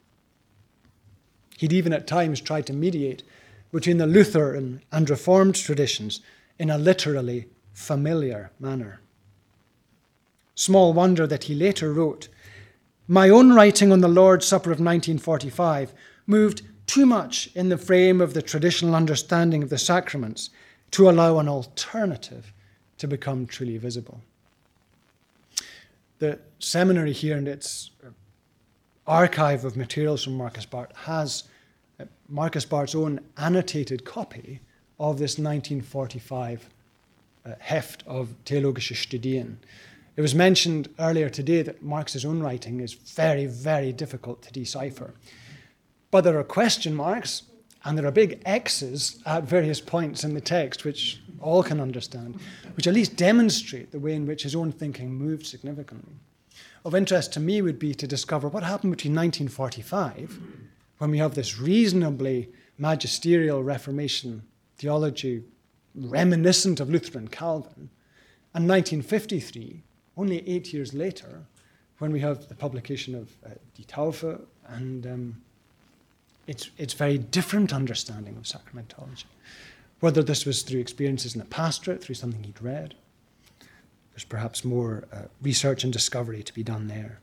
He'd 1.59 1.75
even 1.75 1.93
at 1.93 2.07
times 2.07 2.41
tried 2.41 2.67
to 2.69 2.73
mediate 2.73 3.23
between 3.71 3.99
the 3.99 4.07
Lutheran 4.07 4.81
and 4.91 5.11
Reformed 5.11 5.57
traditions 5.57 6.23
in 6.59 6.71
a 6.71 6.79
literally 6.79 7.49
familiar 7.75 8.51
manner. 8.59 9.03
Small 10.55 10.95
wonder 10.95 11.27
that 11.27 11.45
he 11.45 11.55
later 11.55 11.93
wrote 11.93 12.29
My 13.07 13.29
own 13.29 13.53
writing 13.53 13.93
on 13.93 14.01
the 14.01 14.09
Lord's 14.09 14.47
Supper 14.47 14.71
of 14.71 14.81
1945 14.81 15.93
moved 16.27 16.63
too 16.87 17.05
much 17.05 17.51
in 17.55 17.69
the 17.69 17.77
frame 17.77 18.23
of 18.23 18.33
the 18.33 18.41
traditional 18.41 18.95
understanding 18.95 19.63
of 19.63 19.69
the 19.69 19.77
sacraments 19.77 20.49
to 20.93 21.11
allow 21.11 21.39
an 21.39 21.49
alternative 21.49 22.54
to 23.05 23.09
become 23.09 23.47
truly 23.47 23.77
visible. 23.77 24.21
The 26.21 26.39
seminary 26.59 27.13
here 27.13 27.37
and 27.37 27.47
its 27.47 27.91
archive 29.07 29.67
of 29.67 29.77
materials 29.77 30.25
from 30.25 30.39
Marcus 30.39 30.65
Barth 30.65 30.97
has 30.97 31.45
uh, 32.01 32.07
Marcus 32.31 32.65
Barth's 32.65 32.95
own 32.95 33.21
annotated 33.37 34.07
copy 34.07 34.61
of 34.99 35.19
this 35.19 35.33
1945 35.33 36.71
uh, 37.45 37.51
heft 37.59 38.03
of 38.07 38.35
Theologische 38.47 38.97
Studien. 38.97 39.57
It 40.17 40.23
was 40.23 40.35
mentioned 40.35 40.89
earlier 40.99 41.29
today 41.29 41.61
that 41.61 41.83
Marx's 41.83 42.25
own 42.25 42.41
writing 42.41 42.81
is 42.81 42.95
very, 42.95 43.45
very 43.45 43.93
difficult 43.93 44.41
to 44.43 44.53
decipher. 44.53 45.13
But 46.11 46.23
there 46.23 46.39
are 46.39 46.45
question 46.45 46.95
marks 46.95 47.43
and 47.85 47.99
there 47.99 48.07
are 48.07 48.13
big 48.13 48.41
X's 48.47 49.21
at 49.27 49.45
various 49.45 49.81
points 49.81 50.25
in 50.25 50.33
the 50.33 50.41
text, 50.41 50.85
which 50.85 51.21
all 51.41 51.63
can 51.63 51.81
understand, 51.81 52.39
which 52.77 52.87
at 52.87 52.95
least 52.95 53.17
demonstrate 53.17 53.91
the 53.93 53.99
way 53.99 54.15
in 54.15 54.27
which 54.27 54.43
his 54.43 54.55
own 54.55 54.73
thinking 54.73 55.13
moved 55.13 55.47
significantly 55.47 56.15
of 56.85 56.95
interest 56.95 57.33
to 57.33 57.41
me 57.41 57.63
would 57.63 57.79
be 57.79 57.95
to 57.95 58.07
discover 58.07 58.49
what 58.49 58.63
happened 58.63 58.93
between 58.93 59.15
1945, 59.15 60.39
when 60.99 61.11
we 61.11 61.19
have 61.19 61.35
this 61.35 61.59
reasonably 61.59 62.51
magisterial 62.79 63.63
Reformation 63.63 64.43
theology 64.77 65.43
reminiscent 65.95 66.81
of 66.81 66.91
Luther 66.91 67.19
and 67.19 67.31
Calvin, 67.31 67.89
and 68.53 68.69
1953, 68.69 69.83
only 70.17 70.49
eight 70.49 70.73
years 70.73 70.93
later, 70.93 71.43
when 71.99 72.13
we 72.13 72.21
have 72.21 72.49
the 72.49 72.55
publication 72.55 73.15
of 73.15 73.31
uh, 73.47 73.51
Die 73.77 73.85
Taufe 73.87 74.41
and 74.67 75.07
um, 75.07 75.37
its, 76.47 76.71
its 76.77 76.93
very 76.93 77.19
different 77.19 77.73
understanding 77.73 78.37
of 78.37 78.43
sacramentology. 78.43 79.25
Whether 80.05 80.23
this 80.23 80.45
was 80.45 80.61
through 80.61 80.81
experiences 80.81 81.35
in 81.35 81.39
the 81.39 81.47
pastorate, 81.47 82.05
through 82.05 82.17
something 82.17 82.43
he'd 82.43 82.61
read, 82.61 82.95
there's 84.13 84.25
perhaps 84.25 84.63
more 84.63 85.05
uh, 85.11 85.29
research 85.41 85.83
and 85.83 85.91
discovery 85.91 86.43
to 86.43 86.53
be 86.53 86.63
done 86.63 86.89
there. 86.89 87.21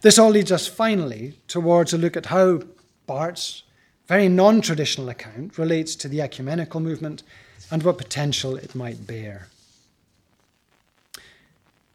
This 0.00 0.18
all 0.18 0.30
leads 0.30 0.50
us 0.50 0.66
finally 0.66 1.34
towards 1.46 1.92
a 1.92 1.96
look 1.96 2.16
at 2.16 2.26
how 2.26 2.62
Barth's 3.06 3.62
very 4.08 4.28
non 4.28 4.62
traditional 4.62 5.08
account 5.08 5.58
relates 5.58 5.94
to 5.94 6.08
the 6.08 6.20
ecumenical 6.20 6.80
movement 6.80 7.22
and 7.70 7.84
what 7.84 7.98
potential 7.98 8.56
it 8.56 8.74
might 8.74 9.06
bear. 9.06 9.46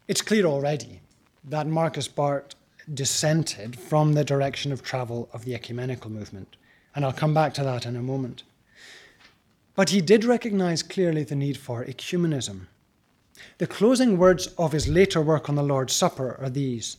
It's 0.06 0.22
clear 0.22 0.46
already 0.46 1.00
that 1.44 1.66
Marcus 1.66 2.08
Barth 2.08 2.54
dissented 2.94 3.78
from 3.78 4.14
the 4.14 4.24
direction 4.24 4.72
of 4.72 4.82
travel 4.82 5.28
of 5.34 5.44
the 5.44 5.54
ecumenical 5.54 6.10
movement, 6.10 6.56
and 6.94 7.04
I'll 7.04 7.12
come 7.12 7.34
back 7.34 7.52
to 7.54 7.64
that 7.64 7.84
in 7.84 7.94
a 7.94 8.00
moment. 8.00 8.42
But 9.78 9.90
he 9.90 10.00
did 10.00 10.24
recognize 10.24 10.82
clearly 10.82 11.22
the 11.22 11.36
need 11.36 11.56
for 11.56 11.84
ecumenism 11.84 12.66
the 13.58 13.66
closing 13.68 14.18
words 14.18 14.48
of 14.58 14.72
his 14.72 14.88
later 14.88 15.22
work 15.22 15.48
on 15.48 15.54
the 15.54 15.62
Lord's 15.62 15.92
Supper 15.92 16.36
are 16.40 16.50
these 16.50 16.96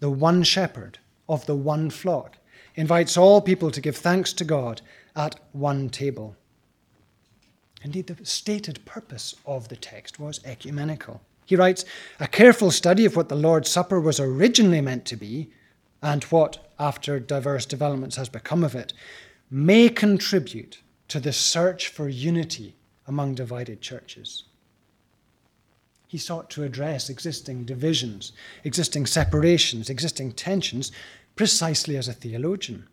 The 0.00 0.10
one 0.10 0.42
shepherd 0.42 0.98
of 1.26 1.46
the 1.46 1.56
one 1.56 1.88
flock 1.88 2.36
invites 2.74 3.16
all 3.16 3.40
people 3.40 3.70
to 3.70 3.80
give 3.80 3.96
thanks 3.96 4.34
to 4.34 4.44
God 4.44 4.82
at 5.16 5.40
one 5.52 5.88
table. 5.88 6.36
Indeed, 7.82 8.08
the 8.08 8.26
stated 8.26 8.84
purpose 8.84 9.34
of 9.46 9.68
the 9.68 9.76
text 9.76 10.20
was 10.20 10.44
ecumenical. 10.44 11.22
He 11.46 11.56
writes 11.56 11.86
A 12.20 12.26
careful 12.26 12.70
study 12.70 13.06
of 13.06 13.16
what 13.16 13.30
the 13.30 13.36
Lord's 13.36 13.70
Supper 13.70 13.98
was 13.98 14.20
originally 14.20 14.82
meant 14.82 15.06
to 15.06 15.16
be, 15.16 15.50
and 16.02 16.24
what, 16.24 16.70
after 16.78 17.18
diverse 17.18 17.64
developments, 17.64 18.16
has 18.16 18.28
become 18.28 18.64
of 18.64 18.74
it, 18.74 18.92
may 19.50 19.88
contribute 19.88 20.82
to 21.08 21.20
the 21.20 21.32
search 21.32 21.88
for 21.88 22.08
unity 22.08 22.74
among 23.06 23.34
divided 23.34 23.80
churches. 23.80 24.44
He 26.06 26.18
sought 26.18 26.48
to 26.50 26.64
address 26.64 27.10
existing 27.10 27.64
divisions, 27.64 28.32
existing 28.64 29.06
separations, 29.06 29.90
existing 29.90 30.32
tensions, 30.32 30.90
precisely 31.36 31.96
as 31.96 32.08
a 32.08 32.12
theologian. 32.12 32.86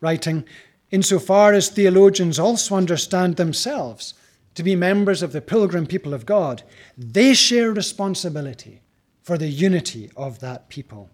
Writing, 0.00 0.44
insofar 0.90 1.52
as 1.52 1.68
theologians 1.68 2.38
also 2.38 2.74
understand 2.74 3.36
themselves 3.36 4.14
to 4.54 4.62
be 4.62 4.76
members 4.76 5.22
of 5.22 5.32
the 5.32 5.40
pilgrim 5.40 5.86
people 5.86 6.14
of 6.14 6.26
God, 6.26 6.62
they 6.96 7.34
share 7.34 7.72
responsibility 7.72 8.82
for 9.22 9.38
the 9.38 9.48
unity 9.48 10.10
of 10.16 10.40
that 10.40 10.68
people. 10.68 11.10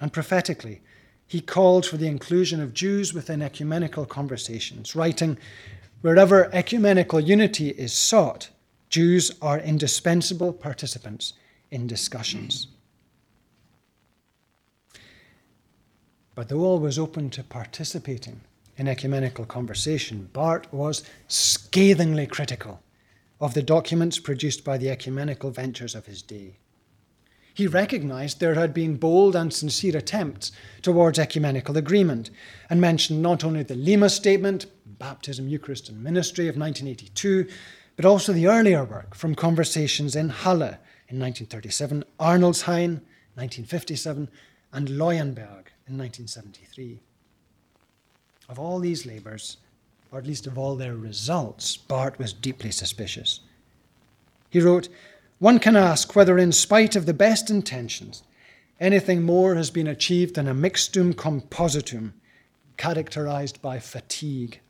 And 0.00 0.12
prophetically, 0.12 0.80
he 1.30 1.40
called 1.40 1.86
for 1.86 1.96
the 1.96 2.08
inclusion 2.08 2.60
of 2.60 2.74
Jews 2.74 3.14
within 3.14 3.40
ecumenical 3.40 4.04
conversations, 4.04 4.96
writing, 4.96 5.38
Wherever 6.00 6.52
ecumenical 6.52 7.20
unity 7.20 7.68
is 7.68 7.92
sought, 7.92 8.50
Jews 8.88 9.30
are 9.40 9.60
indispensable 9.60 10.52
participants 10.52 11.34
in 11.70 11.86
discussions. 11.86 12.66
But 16.34 16.48
though 16.48 16.64
all 16.64 16.80
was 16.80 16.98
open 16.98 17.30
to 17.30 17.44
participating 17.44 18.40
in 18.76 18.88
ecumenical 18.88 19.44
conversation, 19.44 20.30
Barth 20.32 20.72
was 20.72 21.04
scathingly 21.28 22.26
critical 22.26 22.82
of 23.40 23.54
the 23.54 23.62
documents 23.62 24.18
produced 24.18 24.64
by 24.64 24.78
the 24.78 24.90
ecumenical 24.90 25.52
ventures 25.52 25.94
of 25.94 26.06
his 26.06 26.22
day. 26.22 26.56
He 27.60 27.66
recognized 27.66 28.40
there 28.40 28.54
had 28.54 28.72
been 28.72 28.96
bold 28.96 29.36
and 29.36 29.52
sincere 29.52 29.94
attempts 29.94 30.50
towards 30.80 31.18
ecumenical 31.18 31.76
agreement 31.76 32.30
and 32.70 32.80
mentioned 32.80 33.20
not 33.20 33.44
only 33.44 33.62
the 33.62 33.74
Lima 33.74 34.08
Statement, 34.08 34.64
Baptism, 34.86 35.46
Eucharist, 35.46 35.90
and 35.90 36.02
Ministry 36.02 36.48
of 36.48 36.56
1982, 36.56 37.46
but 37.96 38.06
also 38.06 38.32
the 38.32 38.46
earlier 38.46 38.82
work 38.82 39.14
from 39.14 39.34
conversations 39.34 40.16
in 40.16 40.30
Halle 40.30 40.78
in 41.08 41.20
1937, 41.20 42.02
Arnoldshain 42.18 43.02
1957, 43.34 44.30
and 44.72 44.88
Leuenberg 44.88 45.68
in 45.86 45.98
1973. 45.98 47.02
Of 48.48 48.58
all 48.58 48.78
these 48.78 49.04
labours, 49.04 49.58
or 50.10 50.18
at 50.18 50.26
least 50.26 50.46
of 50.46 50.56
all 50.56 50.76
their 50.76 50.96
results, 50.96 51.76
Barth 51.76 52.18
was 52.18 52.32
deeply 52.32 52.70
suspicious. 52.70 53.40
He 54.48 54.60
wrote, 54.60 54.88
One 55.40 55.58
can 55.58 55.74
ask 55.74 56.14
whether, 56.14 56.36
in 56.36 56.52
spite 56.52 56.94
of 56.94 57.06
the 57.06 57.14
best 57.14 57.48
intentions, 57.48 58.22
anything 58.78 59.22
more 59.22 59.54
has 59.54 59.70
been 59.70 59.86
achieved 59.86 60.34
than 60.34 60.46
a 60.46 60.54
mixtum 60.54 61.14
compositum 61.14 62.12
characterized 62.76 63.62
by 63.62 63.78
fatigue. 63.78 64.60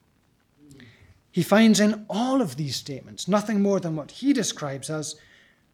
He 1.33 1.43
finds 1.43 1.81
in 1.81 2.07
all 2.09 2.41
of 2.41 2.55
these 2.55 2.77
statements 2.77 3.27
nothing 3.27 3.61
more 3.61 3.81
than 3.81 3.97
what 3.97 4.13
he 4.13 4.33
describes 4.33 4.89
as 4.89 5.17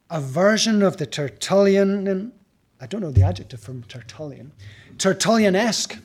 a 0.08 0.18
version 0.18 0.82
of 0.82 0.96
the 0.96 1.04
Tertullian, 1.04 2.32
I 2.80 2.86
don't 2.86 3.02
know 3.02 3.10
the 3.10 3.22
adjective 3.22 3.60
from 3.60 3.82
Tertullian, 3.82 4.52
Tertullianesque 4.96 6.00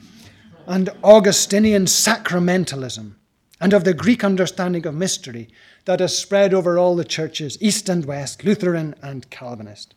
and 0.66 0.90
Augustinian 1.02 1.86
sacramentalism, 1.86 3.14
and 3.62 3.72
of 3.72 3.84
the 3.84 3.94
Greek 3.94 4.24
understanding 4.24 4.84
of 4.88 4.94
mystery 4.94 5.48
that 5.84 6.00
has 6.00 6.18
spread 6.18 6.52
over 6.52 6.76
all 6.76 6.96
the 6.96 7.04
churches, 7.04 7.56
East 7.60 7.88
and 7.88 8.04
West, 8.04 8.42
Lutheran 8.42 8.92
and 9.00 9.30
Calvinist. 9.30 9.94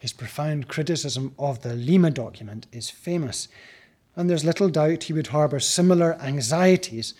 His 0.00 0.12
profound 0.12 0.66
criticism 0.66 1.32
of 1.38 1.62
the 1.62 1.74
Lima 1.74 2.10
document 2.10 2.66
is 2.72 2.90
famous, 2.90 3.46
and 4.16 4.28
there's 4.28 4.44
little 4.44 4.68
doubt 4.68 5.04
he 5.04 5.12
would 5.12 5.28
harbour 5.28 5.60
similar 5.60 6.20
anxieties 6.20 7.14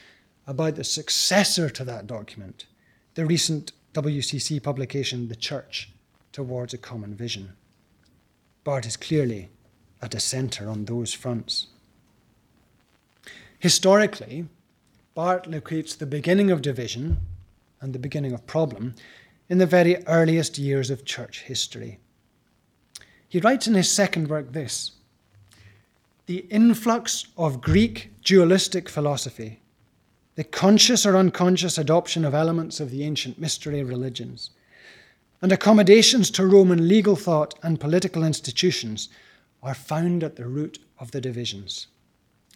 about 0.48 0.74
the 0.74 0.82
successor 0.82 1.70
to 1.70 1.84
that 1.84 2.08
document, 2.08 2.66
the 3.14 3.24
recent 3.24 3.70
WCC 3.94 4.60
publication, 4.60 5.28
The 5.28 5.36
Church 5.36 5.90
Towards 6.32 6.74
a 6.74 6.78
Common 6.78 7.14
Vision. 7.14 7.52
Barth 8.64 8.86
is 8.86 8.96
clearly 8.96 9.48
a 10.02 10.08
dissenter 10.08 10.68
on 10.68 10.86
those 10.86 11.14
fronts. 11.14 11.68
Historically, 13.60 14.46
Barth 15.18 15.48
locates 15.48 15.96
the 15.96 16.06
beginning 16.06 16.52
of 16.52 16.62
division 16.62 17.18
and 17.80 17.92
the 17.92 17.98
beginning 17.98 18.32
of 18.32 18.46
problem 18.46 18.94
in 19.48 19.58
the 19.58 19.66
very 19.66 19.96
earliest 20.06 20.58
years 20.58 20.90
of 20.90 21.04
church 21.04 21.42
history. 21.42 21.98
He 23.28 23.40
writes 23.40 23.66
in 23.66 23.74
his 23.74 23.90
second 23.90 24.28
work 24.28 24.52
this 24.52 24.92
The 26.26 26.46
influx 26.50 27.26
of 27.36 27.60
Greek 27.60 28.12
dualistic 28.22 28.88
philosophy, 28.88 29.58
the 30.36 30.44
conscious 30.44 31.04
or 31.04 31.16
unconscious 31.16 31.78
adoption 31.78 32.24
of 32.24 32.32
elements 32.32 32.78
of 32.78 32.92
the 32.92 33.02
ancient 33.02 33.40
mystery 33.40 33.82
religions, 33.82 34.50
and 35.42 35.50
accommodations 35.50 36.30
to 36.30 36.46
Roman 36.46 36.86
legal 36.86 37.16
thought 37.16 37.58
and 37.64 37.80
political 37.80 38.22
institutions 38.22 39.08
are 39.64 39.74
found 39.74 40.22
at 40.22 40.36
the 40.36 40.46
root 40.46 40.78
of 41.00 41.10
the 41.10 41.20
divisions. 41.20 41.88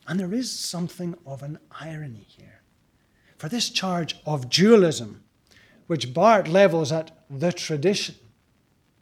And 0.07 0.18
there 0.18 0.34
is 0.34 0.50
something 0.50 1.14
of 1.26 1.42
an 1.42 1.59
irony 1.80 2.26
here. 2.26 2.62
For 3.38 3.48
this 3.48 3.70
charge 3.70 4.16
of 4.26 4.48
dualism, 4.48 5.22
which 5.86 6.14
Barth 6.14 6.48
levels 6.48 6.92
at 6.92 7.11
the 7.28 7.53
tradition 7.53 8.14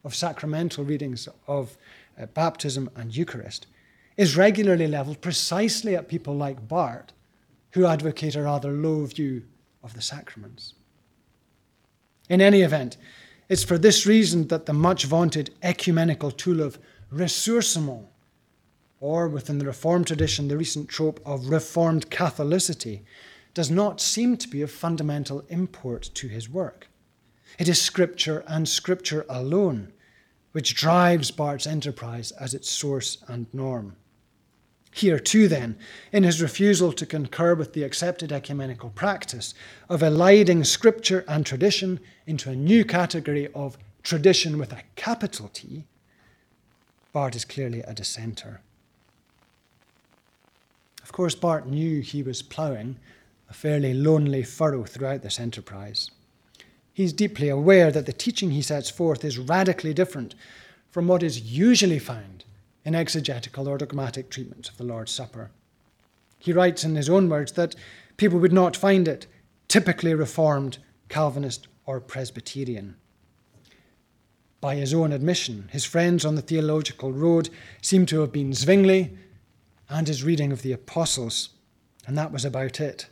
of 0.05 0.15
sacramental 0.15 0.85
readings 0.85 1.29
of 1.47 1.77
uh, 2.21 2.27
baptism 2.27 2.91
and 2.97 3.15
Eucharist, 3.15 3.67
is 4.17 4.37
regularly 4.37 4.87
leveled 4.87 5.21
precisely 5.21 5.97
at 5.97 6.09
people 6.09 6.35
like 6.35 6.69
Barth, 6.69 7.13
who 7.73 7.87
advocate 7.87 8.35
a 8.35 8.43
rather 8.43 8.73
low 8.73 9.07
view 9.07 9.45
of 9.83 9.95
the 9.95 10.03
sacraments. 10.03 10.75
In 12.29 12.41
any 12.41 12.63
event, 12.63 12.97
it's 13.49 13.65
for 13.65 13.79
this 13.79 14.07
reason 14.07 14.49
that 14.49 14.67
the 14.67 14.73
much 14.73 15.05
vaunted 15.05 15.51
ecumenical 15.63 16.31
tool 16.31 16.61
of 16.61 16.79
ressourcement, 17.13 18.07
or 19.01 19.29
within 19.29 19.59
the 19.59 19.67
Reformed 19.67 20.07
tradition, 20.07 20.49
the 20.49 20.57
recent 20.57 20.89
trope 20.89 21.21
of 21.25 21.49
Reformed 21.49 22.11
Catholicity, 22.11 23.01
does 23.55 23.71
not 23.71 24.01
seem 24.01 24.37
to 24.37 24.49
be 24.49 24.63
of 24.63 24.71
fundamental 24.71 25.43
import 25.49 26.11
to 26.15 26.29
his 26.29 26.49
work. 26.49 26.89
It 27.59 27.69
is 27.69 27.81
Scripture 27.81 28.45
and 28.47 28.69
Scripture 28.69 29.27
alone 29.29 29.93
which 30.53 30.75
drives 30.75 31.31
Barth's 31.31 31.67
enterprise 31.67 32.33
as 32.33 32.55
its 32.55 32.69
source 32.69 33.19
and 33.29 33.47
norm. 33.53 33.97
Here, 34.93 35.21
too, 35.21 35.47
then, 35.47 35.77
in 36.13 36.25
his 36.25 36.43
refusal 36.43 36.93
to 36.95 37.07
concur 37.07 37.55
with 37.55 37.73
the 37.73 37.85
accepted 37.85 38.33
ecumenical 38.33 38.91
practice 38.91 39.55
of 39.89 40.03
eliding 40.03 40.65
Scripture 40.65 41.25
and 41.29 41.47
tradition 41.47 42.01
into 42.27 42.51
a 42.51 42.57
new 42.57 42.85
category 42.85 43.49
of 43.55 43.79
tradition 44.03 44.59
with 44.59 44.73
a 44.73 44.83
capital 44.97 45.49
T, 45.53 45.85
Barth 47.13 47.37
is 47.37 47.45
clearly 47.45 47.83
a 47.83 47.95
dissenter. 47.95 48.61
Of 51.11 51.15
course, 51.15 51.35
Barth 51.35 51.67
knew 51.67 52.03
he 52.03 52.23
was 52.23 52.41
ploughing 52.41 52.97
a 53.49 53.53
fairly 53.53 53.93
lonely 53.93 54.45
furrow 54.45 54.85
throughout 54.85 55.23
this 55.23 55.41
enterprise. 55.41 56.09
He's 56.93 57.13
deeply 57.13 57.49
aware 57.49 57.91
that 57.91 58.07
the 58.07 58.13
teaching 58.13 58.53
he 58.53 58.63
sets 58.63 58.91
forth 58.91 59.25
is 59.25 59.37
radically 59.37 59.93
different 59.93 60.37
from 60.89 61.09
what 61.09 61.25
is 61.25 61.41
usually 61.41 61.99
found 61.99 62.45
in 62.85 62.95
exegetical 62.95 63.67
or 63.67 63.77
dogmatic 63.77 64.31
treatments 64.31 64.69
of 64.69 64.77
the 64.77 64.85
Lord's 64.85 65.11
Supper. 65.11 65.51
He 66.39 66.53
writes 66.53 66.85
in 66.85 66.95
his 66.95 67.11
own 67.11 67.29
words 67.29 67.51
that 67.55 67.75
people 68.17 68.39
would 68.39 68.53
not 68.53 68.77
find 68.77 69.09
it 69.09 69.27
typically 69.67 70.15
Reformed, 70.15 70.79
Calvinist, 71.09 71.67
or 71.87 71.99
Presbyterian. 71.99 72.95
By 74.61 74.77
his 74.77 74.95
own 74.95 75.11
admission, 75.11 75.71
his 75.73 75.85
friends 75.85 76.25
on 76.25 76.37
the 76.37 76.43
theological 76.43 77.11
road 77.11 77.51
seem 77.83 78.07
to 78.07 78.21
have 78.21 78.31
been 78.31 78.55
Zwingli 78.55 79.11
and 79.91 80.07
his 80.07 80.23
reading 80.23 80.53
of 80.53 80.63
the 80.63 80.73
Apostles, 80.73 81.51
and 82.07 82.17
that 82.17 82.33
was 82.33 82.45
about 82.45 82.81
it. 82.81 83.09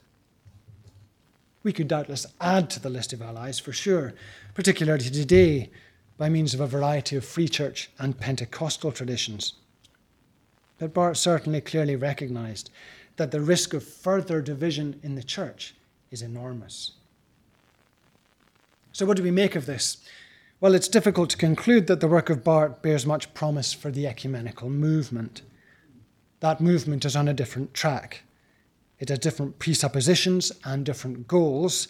We 1.65 1.73
could 1.73 1.89
doubtless 1.89 2.25
add 2.41 2.71
to 2.71 2.81
the 2.81 2.89
list 2.89 3.13
of 3.13 3.21
allies 3.21 3.59
for 3.59 3.73
sure, 3.73 4.15
particularly 4.55 5.11
today 5.11 5.71
by 6.17 6.29
means 6.29 6.55
of 6.55 6.61
a 6.61 6.67
variety 6.67 7.17
of 7.17 7.25
free 7.25 7.49
church 7.49 7.91
and 7.99 8.19
Pentecostal 8.19 8.93
traditions. 8.93 9.55
But 10.79 10.95
Barth 10.95 11.17
certainly 11.17 11.61
clearly 11.61 11.97
recognized 11.97 12.71
that 13.17 13.33
the 13.33 13.41
risk 13.41 13.75
of 13.75 13.83
further 13.83 14.41
division 14.41 15.01
in 15.03 15.17
the 15.17 15.23
church 15.23 15.75
is 16.13 16.23
enormous. 16.23 16.93
So, 18.93 19.05
what 19.05 19.17
do 19.17 19.23
we 19.25 19.33
make 19.33 19.57
of 19.57 19.67
this? 19.67 19.99
Well, 20.61 20.75
it's 20.75 20.89
difficult 20.89 21.31
to 21.31 21.37
conclude 21.37 21.89
that 21.89 22.01
the 22.01 22.09
work 22.09 22.31
of 22.31 22.45
Barth 22.45 22.83
bears 22.83 23.07
much 23.07 23.33
promise 23.35 23.73
for 23.73 23.91
the 23.91 24.07
ecumenical 24.07 24.71
movement. 24.71 25.43
That 26.41 26.61
movement 26.61 27.05
is 27.05 27.17
on 27.17 27.29
a 27.29 27.35
different 27.35 27.75
track. 27.75 28.23
It 28.99 29.09
has 29.09 29.19
different 29.19 29.59
presuppositions 29.59 30.53
and 30.65 30.85
different 30.85 31.29
goals. 31.29 31.89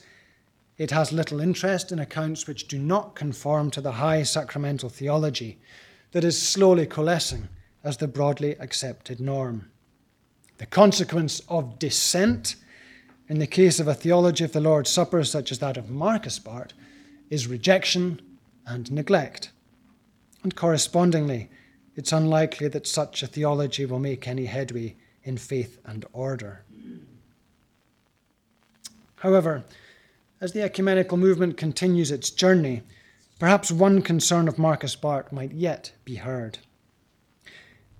It 0.77 0.91
has 0.91 1.13
little 1.13 1.41
interest 1.41 1.91
in 1.93 1.99
accounts 1.99 2.47
which 2.47 2.69
do 2.69 2.79
not 2.79 3.15
conform 3.15 3.71
to 3.73 3.81
the 3.81 3.93
high 3.93 4.23
sacramental 4.23 4.89
theology 4.89 5.59
that 6.13 6.25
is 6.25 6.41
slowly 6.41 6.87
coalescing 6.87 7.49
as 7.85 7.97
the 7.97 8.09
broadly 8.09 8.57
accepted 8.59 9.21
norm. 9.21 9.71
The 10.59 10.67
consequence 10.67 11.41
of 11.49 11.79
dissent 11.79 12.57
in 13.29 13.39
the 13.39 13.47
case 13.47 13.79
of 13.79 13.87
a 13.87 13.95
theology 13.95 14.43
of 14.43 14.53
the 14.53 14.61
Lord's 14.61 14.91
Supper 14.91 15.23
such 15.23 15.53
as 15.53 15.59
that 15.59 15.77
of 15.77 15.91
Marcus 15.91 16.39
Barth, 16.39 16.73
is 17.29 17.47
rejection 17.47 18.21
and 18.67 18.91
neglect. 18.91 19.51
And 20.43 20.57
correspondingly, 20.57 21.51
it's 21.99 22.13
unlikely 22.13 22.69
that 22.69 22.87
such 22.87 23.25
a 23.25 23.27
theology 23.27 23.85
will 23.85 23.99
make 23.99 24.29
any 24.29 24.47
headway 24.47 24.95
in 25.25 25.37
faith 25.37 25.81
and 25.85 26.07
order. 26.13 26.63
However, 29.17 29.65
as 30.41 30.53
the 30.53 30.63
ecumenical 30.63 31.19
movement 31.19 31.57
continues 31.57 32.13
its 32.13 32.31
journey, 32.31 32.83
perhaps 33.41 33.73
one 33.73 34.01
concern 34.01 34.47
of 34.47 34.61
Marcus 34.61 34.95
Barth 34.95 35.33
might 35.33 35.51
yet 35.51 35.91
be 36.05 36.15
heard. 36.15 36.59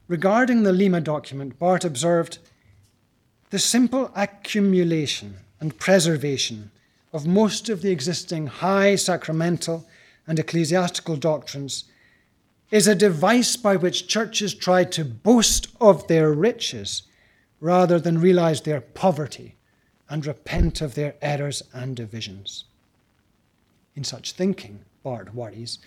Regarding 0.07 0.63
the 0.63 0.73
Lima 0.73 1.01
document, 1.01 1.59
Barth 1.59 1.85
observed 1.85 2.39
the 3.51 3.59
simple 3.59 4.13
accumulation 4.15 5.39
and 5.59 5.77
preservation 5.77 6.71
of 7.13 7.27
most 7.27 7.69
of 7.69 7.83
the 7.83 7.91
existing 7.91 8.47
high 8.47 8.95
sacramental 8.95 9.89
and 10.25 10.39
ecclesiastical 10.39 11.17
doctrines 11.17 11.83
is 12.71 12.87
a 12.87 12.95
device 12.95 13.57
by 13.57 13.77
which 13.77 14.07
churches 14.07 14.55
try 14.55 14.85
to 14.85 15.05
boast 15.05 15.69
of 15.81 16.07
their 16.07 16.33
riches 16.33 17.03
rather 17.61 17.99
than 17.99 18.21
realize 18.21 18.61
their 18.61 18.81
poverty 18.81 19.57
and 20.09 20.27
repent 20.27 20.81
of 20.81 20.95
their 20.95 21.15
errors 21.23 21.63
and 21.73 21.97
divisions. 21.97 22.65
In 23.97 24.05
such 24.05 24.33
thinking, 24.33 24.81
Barth 25.03 25.35
worries, 25.35 25.79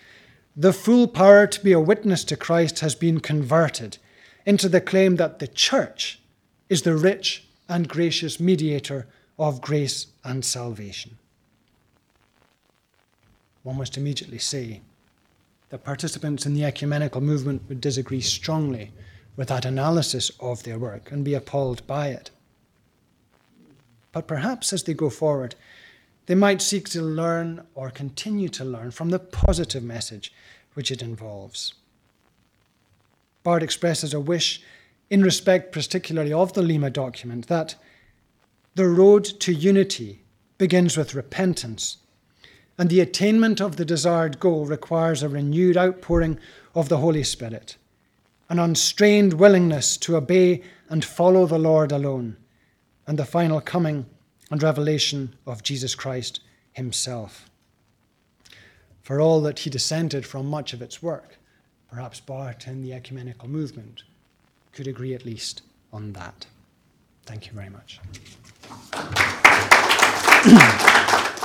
the 0.55 0.73
full 0.73 1.07
power 1.07 1.47
to 1.47 1.63
be 1.63 1.71
a 1.71 1.79
witness 1.79 2.23
to 2.25 2.35
Christ 2.35 2.81
has 2.81 2.95
been 2.95 3.19
converted 3.19 3.97
into 4.45 4.67
the 4.67 4.81
claim 4.81 5.15
that 5.15 5.39
the 5.39 5.47
church 5.47 6.19
is 6.67 6.81
the 6.81 6.95
rich 6.95 7.45
and 7.69 7.87
gracious 7.87 8.39
mediator 8.39 9.07
of 9.39 9.61
grace 9.61 10.07
and 10.23 10.43
salvation. 10.43 11.17
One 13.63 13.77
must 13.77 13.97
immediately 13.97 14.39
say 14.39 14.81
that 15.71 15.85
participants 15.85 16.45
in 16.45 16.53
the 16.53 16.65
ecumenical 16.65 17.21
movement 17.21 17.63
would 17.67 17.81
disagree 17.81 18.21
strongly 18.21 18.91
with 19.37 19.47
that 19.47 19.65
analysis 19.65 20.29
of 20.39 20.63
their 20.63 20.77
work 20.77 21.11
and 21.11 21.23
be 21.23 21.33
appalled 21.33 21.85
by 21.87 22.09
it. 22.09 22.29
But 24.11 24.27
perhaps 24.27 24.73
as 24.73 24.83
they 24.83 24.93
go 24.93 25.09
forward, 25.09 25.55
they 26.25 26.35
might 26.35 26.61
seek 26.61 26.89
to 26.89 27.01
learn 27.01 27.65
or 27.73 27.89
continue 27.89 28.49
to 28.49 28.65
learn 28.65 28.91
from 28.91 29.09
the 29.09 29.19
positive 29.19 29.81
message 29.81 30.33
which 30.73 30.91
it 30.91 31.01
involves. 31.01 31.73
Barth 33.43 33.63
expresses 33.63 34.13
a 34.13 34.19
wish, 34.19 34.61
in 35.09 35.23
respect 35.23 35.71
particularly 35.71 36.33
of 36.33 36.51
the 36.53 36.61
Lima 36.61 36.89
document, 36.89 37.47
that 37.47 37.75
the 38.75 38.87
road 38.87 39.23
to 39.23 39.53
unity 39.53 40.21
begins 40.57 40.97
with 40.97 41.15
repentance, 41.15 41.97
and 42.81 42.89
the 42.89 42.99
attainment 42.99 43.61
of 43.61 43.75
the 43.75 43.85
desired 43.85 44.39
goal 44.39 44.65
requires 44.65 45.21
a 45.21 45.29
renewed 45.29 45.77
outpouring 45.77 46.39
of 46.73 46.89
the 46.89 46.97
Holy 46.97 47.21
Spirit, 47.21 47.77
an 48.49 48.57
unstrained 48.57 49.33
willingness 49.33 49.97
to 49.97 50.17
obey 50.17 50.63
and 50.89 51.05
follow 51.05 51.45
the 51.45 51.59
Lord 51.59 51.91
alone, 51.91 52.37
and 53.05 53.19
the 53.19 53.23
final 53.23 53.61
coming 53.61 54.07
and 54.49 54.63
revelation 54.63 55.35
of 55.45 55.61
Jesus 55.61 55.93
Christ 55.93 56.39
Himself. 56.73 57.51
For 59.03 59.21
all 59.21 59.41
that 59.41 59.59
he 59.59 59.69
dissented 59.69 60.25
from 60.25 60.47
much 60.47 60.73
of 60.73 60.81
its 60.81 61.03
work, 61.03 61.37
perhaps 61.87 62.19
Barth 62.19 62.65
and 62.65 62.83
the 62.83 62.93
ecumenical 62.93 63.47
movement 63.47 64.01
could 64.73 64.87
agree 64.87 65.13
at 65.13 65.23
least 65.23 65.61
on 65.93 66.13
that. 66.13 66.47
Thank 67.27 67.45
you 67.45 67.53
very 67.53 67.69
much. 67.69 67.99